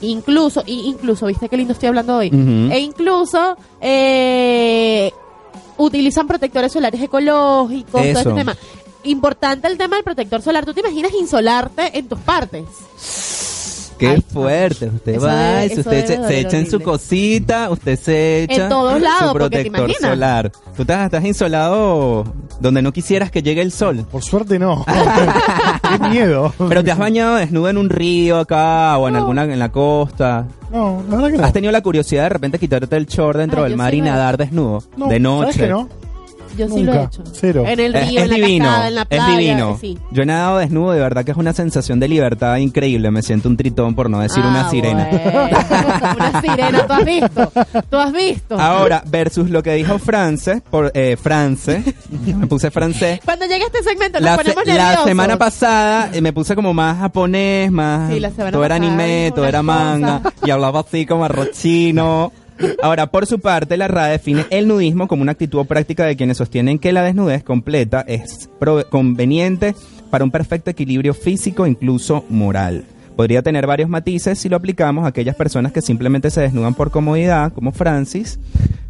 [0.00, 2.28] incluso, y incluso, ¿viste qué lindo estoy hablando hoy?
[2.72, 5.12] E incluso eh,
[5.76, 8.56] utilizan protectores solares ecológicos, todo este tema.
[9.04, 10.64] Importante el tema del protector solar.
[10.64, 12.64] ¿Tú te imaginas insolarte en tus partes?
[13.98, 14.86] Qué Ay, fuerte.
[14.86, 18.62] Usted eso va, debe- eso usted se, se echa en su cosita, usted se echa
[18.62, 20.52] En todos lados, su te protector solar.
[20.74, 22.24] Tú estás, estás insolado
[22.60, 24.06] donde no quisieras que llegue el sol.
[24.10, 24.86] Por suerte no.
[25.82, 26.52] Qué miedo.
[26.66, 30.46] Pero te has bañado desnudo en un río acá o en alguna en la costa.
[30.72, 31.44] No, la verdad que no.
[31.44, 34.38] ¿Has tenido la curiosidad de repente quitarte el short dentro del mar sí y nadar
[34.38, 34.82] desnudo?
[34.96, 35.58] No, de ¿sabes noche.
[35.60, 35.88] que no?
[36.68, 37.22] Yo sí lo he hecho.
[37.32, 37.64] Cero.
[37.66, 39.22] En el Es, río, es en la divino, cascada, en la playa.
[39.30, 39.78] es divino.
[39.80, 39.98] sí.
[40.10, 43.10] Yo he nadado desnudo, de verdad que es una sensación de libertad increíble.
[43.10, 45.08] Me siento un tritón, por no decir una Ah, sirena.
[45.10, 45.48] bueno.
[46.16, 47.52] una sirena, tú has visto.
[47.90, 48.60] Tú has visto.
[48.60, 51.82] Ahora, versus lo que dijo France, por eh, France,
[52.36, 53.20] me puse francés.
[53.24, 56.74] Cuando llegue este segmento nos La, se- ponemos la semana pasada eh, me puse como
[56.74, 60.34] más japonés, más Sí, la semana todo era anime, todo era manga cosa.
[60.44, 62.32] y hablaba así como arrochino.
[62.82, 66.36] Ahora, por su parte, la RAE define el nudismo como una actitud práctica de quienes
[66.36, 68.48] sostienen que la desnudez completa es
[68.90, 69.74] conveniente
[70.10, 72.84] para un perfecto equilibrio físico, incluso moral.
[73.16, 76.90] Podría tener varios matices si lo aplicamos a aquellas personas que simplemente se desnudan por
[76.90, 78.38] comodidad, como Francis,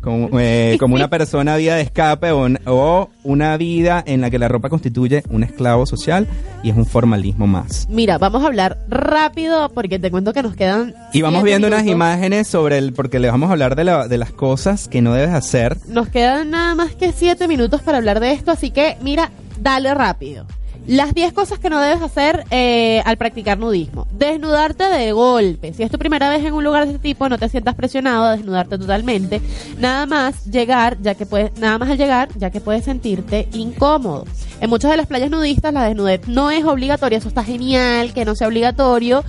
[0.01, 4.31] como, eh, como una persona vida de escape o, un- o una vida en la
[4.31, 6.27] que la ropa constituye un esclavo social
[6.63, 7.87] y es un formalismo más.
[7.91, 10.95] Mira, vamos a hablar rápido porque te cuento que nos quedan.
[11.13, 14.19] Y vamos viendo unas imágenes sobre el, porque le vamos a hablar de, la- de
[14.19, 15.77] las cosas que no debes hacer.
[15.89, 19.31] Nos quedan nada más que siete minutos para hablar de esto, así que mira,
[19.61, 20.47] dale rápido.
[20.91, 24.09] Las 10 cosas que no debes hacer eh, al practicar nudismo.
[24.11, 25.73] Desnudarte de golpe.
[25.73, 28.25] Si es tu primera vez en un lugar de este tipo, no te sientas presionado
[28.25, 29.41] a desnudarte totalmente.
[29.79, 34.25] Nada más llegar, ya que puedes, nada más al llegar, ya que puedes sentirte incómodo.
[34.61, 38.25] En muchas de las playas nudistas la desnudez no es obligatoria, eso está genial, que
[38.25, 39.23] no sea obligatorio.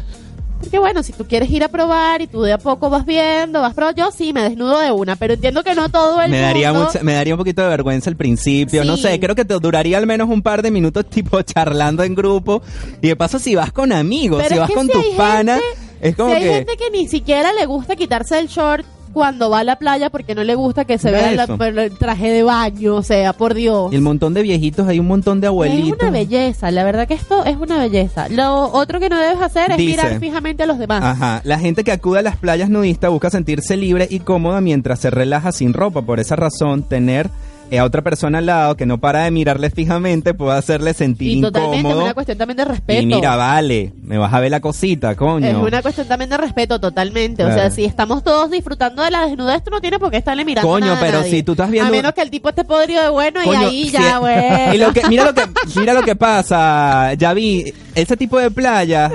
[0.61, 3.61] Porque bueno, si tú quieres ir a probar y tú de a poco vas viendo,
[3.61, 6.39] vas probando, yo sí me desnudo de una, pero entiendo que no todo el Me
[6.39, 6.87] daría, mundo.
[6.87, 8.83] mucha- me daría un poquito de vergüenza al principio.
[8.85, 12.15] No sé, creo que te duraría al menos un par de minutos tipo charlando en
[12.15, 12.61] grupo.
[13.01, 15.59] Y de paso, si vas con amigos, Pero si vas con si tus panas,
[15.99, 16.53] es como si hay que...
[16.53, 20.35] gente que ni siquiera le gusta quitarse el short cuando va a la playa porque
[20.35, 23.91] no le gusta que se vea la- el traje de baño, o sea, por Dios.
[23.91, 25.97] Y el montón de viejitos, hay un montón de Es abuelitos.
[26.01, 28.29] una belleza, la verdad que esto es una belleza.
[28.29, 29.91] Lo otro que no debes hacer es Dice.
[30.03, 31.03] mirar fijamente a los demás.
[31.03, 34.99] Ajá, la gente que acude a las playas nudistas busca sentirse libre y cómoda mientras
[34.99, 36.01] se relaja sin ropa.
[36.01, 37.29] Por esa razón, tener
[37.77, 41.41] a otra persona al lado que no para de mirarle fijamente puede hacerle sentir Y
[41.41, 42.03] totalmente es incómodo.
[42.03, 43.01] una cuestión también de respeto.
[43.01, 45.47] y mira, vale, me vas a ver la cosita, coño.
[45.47, 47.43] Es una cuestión también de respeto, totalmente.
[47.45, 50.43] O sea, si estamos todos disfrutando de la desnudez, tú no tienes por qué estarle
[50.45, 51.31] mirando Coño, nada a pero nadie.
[51.31, 53.65] si tú estás viendo- A menos que el tipo esté podrido de bueno Coño, y
[53.65, 54.41] ahí si- ya, bueno.
[54.73, 55.43] Y lo que, mira lo que,
[55.75, 59.11] mira lo que pasa, ya vi, ese tipo de playa,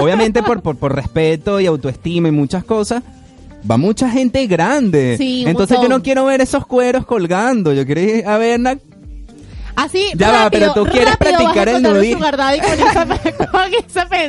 [0.00, 3.02] obviamente por, por, por respeto y autoestima y muchas cosas,
[3.68, 5.16] va mucha gente grande.
[5.18, 8.78] Sí, Entonces yo no quiero ver esos cueros colgando, yo quiero ir a ver na-
[9.76, 12.20] Así, Ya va, pero tú quieres practicar el nudismo.
[12.24, 12.40] con con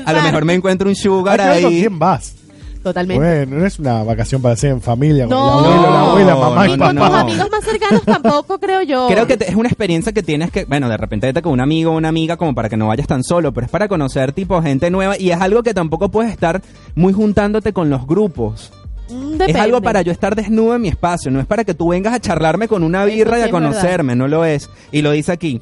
[0.06, 1.64] a lo mejor me encuentro un sugar con ahí.
[1.82, 2.36] quién vas.
[2.84, 3.24] Totalmente.
[3.46, 5.60] Bueno, no es una vacación para hacer en familia con No.
[5.60, 8.82] el abuelo, la abuela, mamá No, y no, con tus amigos más cercanos tampoco, creo
[8.82, 9.08] yo.
[9.08, 11.60] Creo que te- es una experiencia que tienes que, bueno, de repente vete con un
[11.60, 14.32] amigo o una amiga como para que no vayas tan solo, pero es para conocer
[14.32, 16.62] tipo gente nueva y es algo que tampoco puedes estar
[16.96, 18.72] muy juntándote con los grupos.
[19.12, 21.90] Mm, Es algo para yo estar desnudo en mi espacio, no es para que tú
[21.90, 24.70] vengas a charlarme con una birra y a conocerme, no lo es.
[24.92, 25.62] Y lo dice aquí.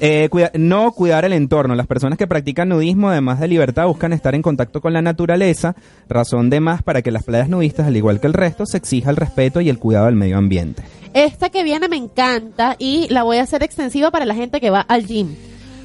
[0.00, 1.74] Eh, cuida- no cuidar el entorno.
[1.76, 5.76] Las personas que practican nudismo, además de libertad, buscan estar en contacto con la naturaleza,
[6.08, 9.10] razón de más para que las playas nudistas, al igual que el resto, se exija
[9.10, 10.82] el respeto y el cuidado del medio ambiente.
[11.14, 14.68] Esta que viene me encanta y la voy a hacer extensiva para la gente que
[14.68, 15.28] va al gym.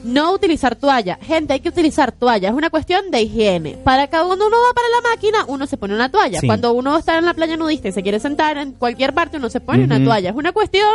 [0.04, 1.18] No utilizar toalla.
[1.22, 2.50] Gente, hay que utilizar toalla.
[2.50, 3.78] Es una cuestión de higiene.
[3.84, 6.40] Para que cuando uno va para la máquina, uno se pone una toalla.
[6.40, 6.48] Sí.
[6.48, 9.50] Cuando uno está en la playa nudista y se quiere sentar en cualquier parte, uno
[9.50, 10.30] se pone una toalla.
[10.30, 10.88] Es una cuestión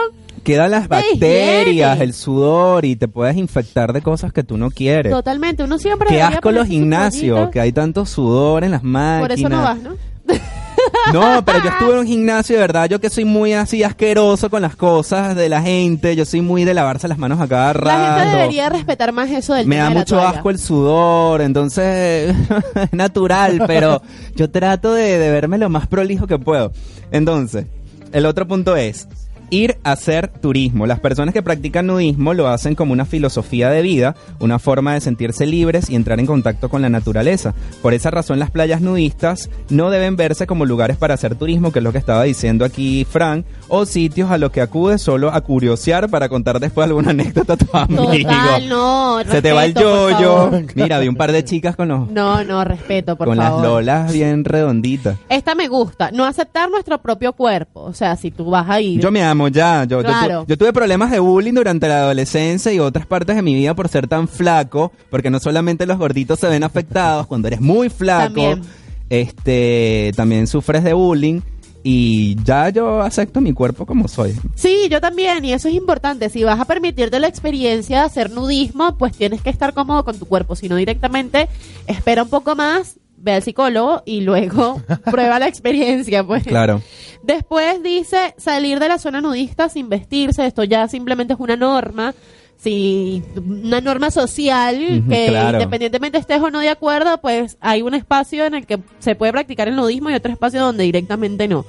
[0.44, 5.10] Quedan las bacterias, el sudor y te puedes infectar de cosas que tú no quieres.
[5.10, 5.64] totalmente.
[5.64, 6.08] Uno siempre.
[6.08, 9.20] Qué asco los gimnasios, que hay tanto sudor en las máquinas.
[9.22, 9.96] Por eso no vas, ¿no?
[11.12, 14.50] No, pero yo estuve en un gimnasio, de verdad, yo que soy muy así asqueroso
[14.50, 17.72] con las cosas de la gente, yo soy muy de lavarse las manos a cada
[17.72, 17.98] rato.
[18.02, 20.30] La gente debería respetar más eso del Me tema da de la mucho toalla.
[20.30, 22.34] asco el sudor, entonces
[22.74, 24.02] es natural, pero
[24.34, 26.72] yo trato de, de verme lo más prolijo que puedo.
[27.10, 27.66] Entonces,
[28.12, 29.08] el otro punto es
[29.50, 30.86] ir a hacer turismo.
[30.86, 35.00] Las personas que practican nudismo lo hacen como una filosofía de vida, una forma de
[35.00, 37.54] sentirse libres y entrar en contacto con la naturaleza.
[37.82, 41.78] Por esa razón las playas nudistas no deben verse como lugares para hacer turismo, que
[41.80, 45.40] es lo que estaba diciendo aquí Frank, o sitios a los que acudes solo a
[45.40, 48.28] curiosear para contar después alguna anécdota a tu amigo.
[48.28, 49.18] Total, no.
[49.28, 50.50] Se te va el respeto, yoyo.
[50.74, 53.60] Mira, vi un par de chicas con los No, no, respeto, por con favor.
[53.62, 55.16] las lolas bien redonditas.
[55.28, 56.10] Esta me gusta.
[56.10, 57.80] No aceptar nuestro propio cuerpo.
[57.82, 59.00] O sea, si tú vas a ir.
[59.00, 59.84] Yo me amo ya.
[59.84, 63.88] Yo, tuve problemas de bullying durante la adolescencia y otras partes de mi vida por
[63.88, 68.34] ser tan flaco, porque no solamente los gorditos se ven afectados, cuando eres muy flaco,
[68.34, 68.62] También.
[69.10, 71.40] este también sufres de bullying
[71.86, 74.34] y ya yo acepto mi cuerpo como soy.
[74.54, 76.30] Sí, yo también, y eso es importante.
[76.30, 80.18] Si vas a permitirte la experiencia de hacer nudismo, pues tienes que estar cómodo con
[80.18, 80.56] tu cuerpo.
[80.56, 81.46] Si no, directamente
[81.86, 86.44] espera un poco más, ve al psicólogo y luego prueba la experiencia, pues.
[86.44, 86.82] Claro.
[87.22, 90.46] Después dice salir de la zona nudista sin vestirse.
[90.46, 92.14] Esto ya simplemente es una norma.
[92.56, 95.58] Sí, una norma social que claro.
[95.58, 99.32] independientemente estés o no de acuerdo, pues hay un espacio en el que se puede
[99.32, 101.66] practicar el nudismo y otro espacio donde directamente no.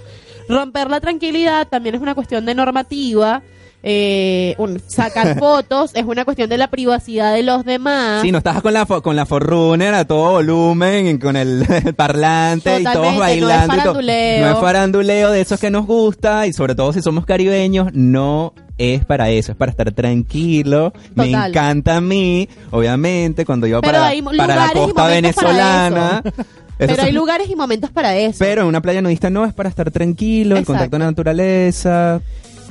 [0.47, 3.41] Romper la tranquilidad también es una cuestión de normativa.
[3.87, 8.23] Eh, un- sacar fotos es una cuestión de la privacidad de los demás.
[8.23, 12.79] Sí, no estás con la con la Forrunner a todo volumen, con el, el parlante
[12.79, 13.65] y todos no es bailando.
[13.65, 13.77] y todo.
[13.77, 14.45] faranduleo.
[14.47, 18.53] No es faranduleo de esos que nos gusta y sobre todo si somos caribeños, no
[18.79, 20.91] es para eso, es para estar tranquilo.
[21.13, 26.21] Me encanta a mí, obviamente, cuando yo para, para la costa venezolana.
[26.25, 26.43] eso.
[26.77, 28.37] Pero hay son- lugares y momentos para eso.
[28.39, 30.73] pero en una playa nudista no es para estar tranquilo, el Exacto.
[30.73, 32.19] contacto con la naturaleza.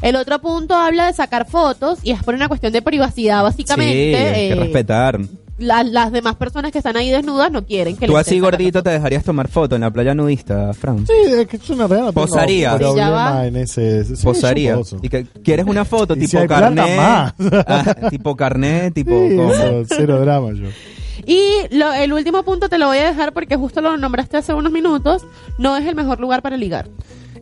[0.05, 3.93] El otro punto habla de sacar fotos y es por una cuestión de privacidad, básicamente.
[3.93, 5.19] sí, hay que eh, respetar.
[5.59, 8.83] la- las demás personas que están ahí desnudas no quieren que Tú les así gordito
[8.83, 11.07] te dejarías tomar foto en la playa nudista, Fran.
[11.07, 12.77] Sí, es que realidad no tengo Posaría.
[12.97, 13.47] Ya va.
[13.47, 14.05] en ese...
[14.05, 14.79] sí, posaría.
[15.01, 16.97] Y que quieres una foto tipo si carnet.
[16.97, 17.35] más.
[17.67, 19.53] Ah, tipo carnet, tipo Sí, ¿cómo?
[19.55, 20.67] eso, cero drama yo.
[21.27, 21.41] Y
[21.71, 24.73] lo- el último punto te lo voy a dejar porque justo lo nombraste hace unos
[24.73, 25.25] minutos.
[25.57, 26.89] No es el mejor lugar para ligar.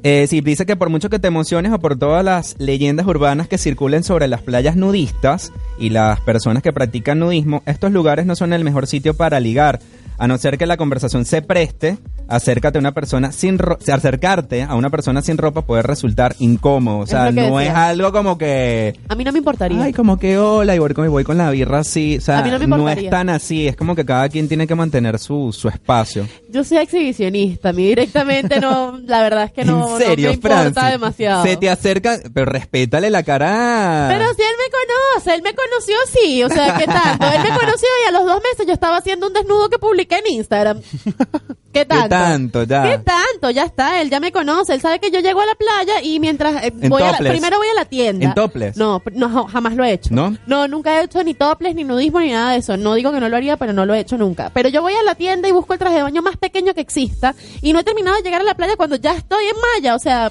[0.05, 3.47] Eh, sí, dice que por mucho que te emociones o por todas las leyendas urbanas
[3.47, 8.35] que circulen sobre las playas nudistas y las personas que practican nudismo, estos lugares no
[8.35, 9.79] son el mejor sitio para ligar.
[10.23, 11.99] A no ser que la conversación se preste,
[12.29, 16.99] acércate a una persona sin ro- acercarte a una persona sin ropa puede resultar incómodo.
[16.99, 19.83] O sea, no es algo como que A mí no me importaría.
[19.83, 22.19] Ay, como que hola, y voy con, voy con la birra así.
[22.19, 23.09] O sea, A mí no me no, importaría.
[23.09, 23.67] es tan así.
[23.67, 26.29] Es como que cada quien tiene que mantener su, su espacio.
[26.51, 27.71] Yo soy exhibicionista.
[27.71, 30.93] A mí directamente no, la verdad es que no, en serio, no me importa Francis.
[30.93, 31.43] demasiado.
[31.43, 34.07] Se te acerca, pero respétale la cara.
[34.09, 37.27] Pero si él me conoce, él me conoció sí, o sea, ¿qué tanto?
[37.27, 40.12] Él me conoció y a los dos meses yo estaba haciendo un desnudo que publiqué
[40.19, 40.81] en Instagram.
[41.73, 42.09] ¿Qué tanto?
[42.09, 42.83] tanto, ya?
[42.83, 43.51] ¿Qué tanto?
[43.51, 46.21] Ya está, él ya me conoce, él sabe que yo llego a la playa y
[46.21, 48.27] mientras eh, voy a la- primero voy a la tienda.
[48.27, 48.77] ¿En topless?
[48.77, 50.11] No, no, ja- jamás lo he hecho.
[50.15, 50.37] ¿No?
[50.47, 52.77] No, nunca he hecho ni topless, ni nudismo, ni nada de eso.
[52.77, 54.51] No digo que no lo haría, pero no lo he hecho nunca.
[54.53, 56.83] Pero yo voy a la tienda y busco el traje de baño más pequeño que
[56.83, 59.95] exista y no he terminado de llegar a la playa cuando ya estoy en malla,
[59.95, 60.31] o sea,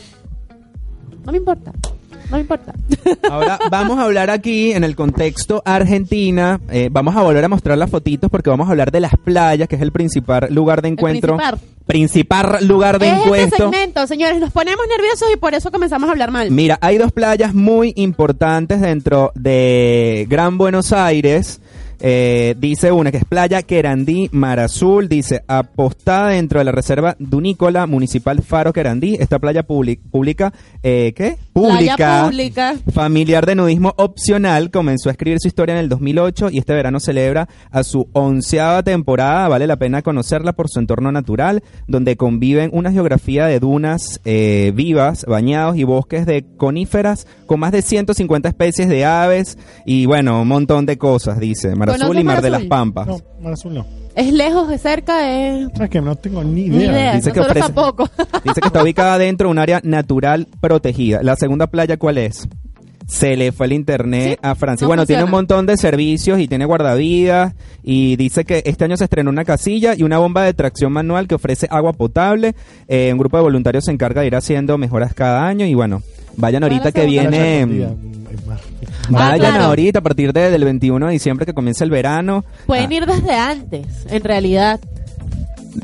[1.25, 1.71] no me importa.
[2.31, 2.73] No importa.
[3.29, 6.59] Ahora vamos a hablar aquí en el contexto Argentina.
[6.71, 9.67] eh, vamos a volver a mostrar las fotitos porque vamos a hablar de las playas,
[9.67, 11.37] que es el principal lugar de encuentro.
[11.37, 11.59] principal.
[11.85, 13.71] Principal lugar de es este encuentro.
[13.71, 16.49] segmento, señores, nos ponemos nerviosos y por eso comenzamos a hablar mal.
[16.51, 21.60] Mira, hay dos playas muy importantes dentro de Gran Buenos Aires.
[22.03, 25.07] Eh, dice una que es Playa Querandí, Mar Azul.
[25.07, 29.17] Dice, apostada dentro de la Reserva Dunícola Municipal Faro Querandí.
[29.19, 31.37] Esta playa pública, eh, ¿qué?
[31.53, 31.95] Pública.
[31.95, 32.75] Playa pública.
[32.91, 36.99] Familiar de nudismo opcional comenzó a escribir su historia en el 2008 y este verano
[36.99, 39.47] celebra a su onceava temporada.
[39.47, 44.71] Vale la pena conocerla por su entorno natural, donde conviven una geografía de dunas eh,
[44.73, 50.41] vivas, bañados y bosques de coníferas con más de 150 especies de aves y bueno,
[50.41, 52.63] un montón de cosas, dice Mar Azul ¿Conoces y Mar, Mar de las?
[52.63, 53.07] Pampas.
[53.07, 53.85] No, Mar Azul no.
[54.15, 55.69] Es lejos, de cerca, es...
[55.73, 56.91] ¿Sabes que No tengo ni Ni idea.
[56.91, 58.09] idea, Dice que ofrece- tampoco.
[58.43, 61.23] Dice que está ubicada dentro de un área natural protegida.
[61.23, 62.47] La segunda playa, ¿cuál es?
[63.07, 64.85] Se le fue el internet Sí, a Francia.
[64.85, 67.53] no bueno, tiene un montón de servicios y tiene guardavidas.
[67.83, 71.27] Y dice que este año se estrenó una casilla y una bomba de tracción manual
[71.27, 72.55] que ofrece agua potable.
[72.87, 75.65] Eh, un grupo de voluntarios se encarga de ir haciendo mejoras cada año.
[75.65, 76.01] Y bueno,
[76.37, 77.63] vayan ahorita que viene.
[77.63, 79.63] Ah, Vayan claro.
[79.65, 82.45] ahorita a partir de- del 21 de diciembre que comienza el verano.
[82.65, 84.79] Pueden Ah, ir desde antes, en realidad.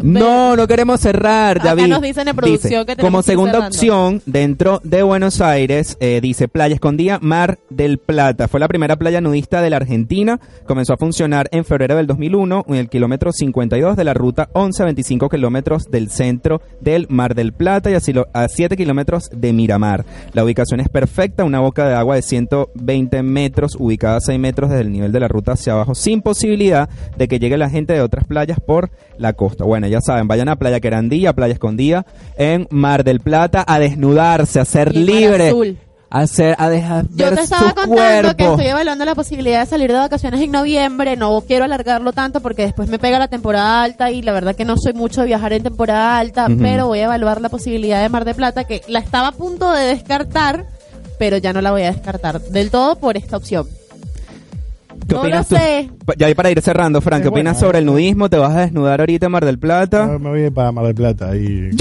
[0.01, 1.87] No, no queremos cerrar, Acá David.
[1.87, 6.47] nos dicen en producción que tenemos Como segunda opción, dentro de Buenos Aires, eh, dice
[6.47, 8.47] Playa Escondida, Mar del Plata.
[8.47, 10.39] Fue la primera playa nudista de la Argentina.
[10.65, 14.81] Comenzó a funcionar en febrero del 2001 en el kilómetro 52 de la ruta 11
[14.81, 19.29] a 25 kilómetros del centro del Mar del Plata y a, silo- a 7 kilómetros
[19.31, 20.05] de Miramar.
[20.33, 24.69] La ubicación es perfecta, una boca de agua de 120 metros ubicada a 6 metros
[24.69, 27.93] desde el nivel de la ruta hacia abajo, sin posibilidad de que llegue la gente
[27.93, 29.63] de otras playas por la costa.
[29.65, 32.05] Bueno, ya saben, vayan a Playa Querandí, a Playa Escondida,
[32.37, 35.77] en Mar del Plata, a desnudarse, a ser Y libre, Azul.
[36.09, 39.59] a hacer, a dejar Yo ver te estaba su contando que estoy evaluando la posibilidad
[39.59, 41.15] de salir de vacaciones en noviembre.
[41.17, 44.65] No quiero alargarlo tanto porque después me pega la temporada alta y la verdad que
[44.65, 48.09] no soy mucho de viajar en temporada alta, pero voy a evaluar la posibilidad de
[48.09, 50.65] Mar de Plata que la estaba a punto de descartar,
[51.19, 53.67] pero ya no la voy a descartar del todo por esta opción.
[55.07, 55.63] ¿Qué no opinas lo tú?
[55.63, 55.89] sé.
[56.05, 58.29] Pa- Ya ahí para ir cerrando, Frank, ¿qué opinas sobre el nudismo?
[58.29, 60.05] ¿Te vas a desnudar ahorita en Mar del Plata?
[60.07, 61.71] Me me voy para Mar del Plata y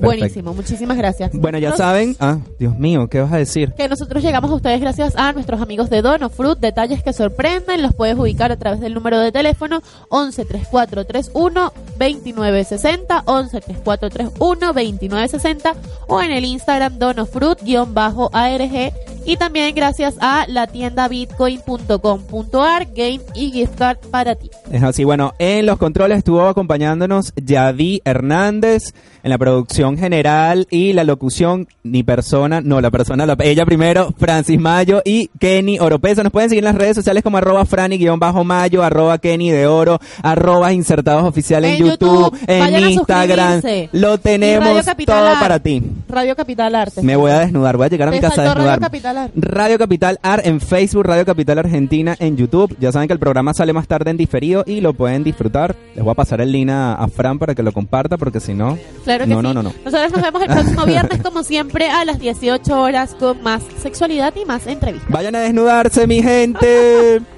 [0.00, 1.30] Buenísimo, muchísimas gracias.
[1.32, 2.14] Bueno, ya Nos- saben.
[2.20, 3.72] Ah, Dios mío, ¿qué vas a decir?
[3.72, 6.58] Que nosotros llegamos a ustedes gracias a nuestros amigos de Dono Fruit.
[6.58, 13.22] Detalles que sorprenden, los puedes ubicar a través del número de teléfono 11 3431 2960,
[13.24, 15.74] 11 3431 2960
[16.08, 18.92] o en el Instagram donofruit-arg.
[19.26, 24.50] Y también gracias a la tienda bitcoin.com.ar, game y gift card para ti.
[24.70, 30.92] Es así, bueno, en los controles estuvo acompañándonos Yadi Hernández en la producción general y
[30.92, 36.22] la locución, ni persona, no, la persona, la- ella primero, Francis Mayo y Kenny Oropesa.
[36.22, 40.72] Nos pueden seguir en las redes sociales como arroba Franny-Mayo, arroba Kenny de Oro, arroba
[40.72, 43.62] insertados oficial en, En YouTube, YouTube, en Instagram.
[43.92, 45.82] Lo tenemos Capital todo para ti.
[46.08, 47.02] Radio Capital Arte.
[47.02, 48.78] Me voy a desnudar, voy a llegar a mi casa a faltó Radio desnudar.
[49.16, 49.32] Capital.
[49.34, 52.76] Radio Capital Art en Facebook, Radio Capital Argentina en YouTube.
[52.78, 55.74] Ya saben que el programa sale más tarde en diferido y lo pueden disfrutar.
[55.94, 58.54] Les voy a pasar el link a, a Fran para que lo comparta porque si
[58.54, 58.78] no...
[59.04, 59.42] Claro que no, sí.
[59.42, 59.72] no, no, no.
[59.84, 64.34] Nosotros nos vemos el próximo viernes, como siempre, a las 18 horas con más sexualidad
[64.36, 65.10] y más entrevistas.
[65.10, 67.22] Vayan a desnudarse, mi gente.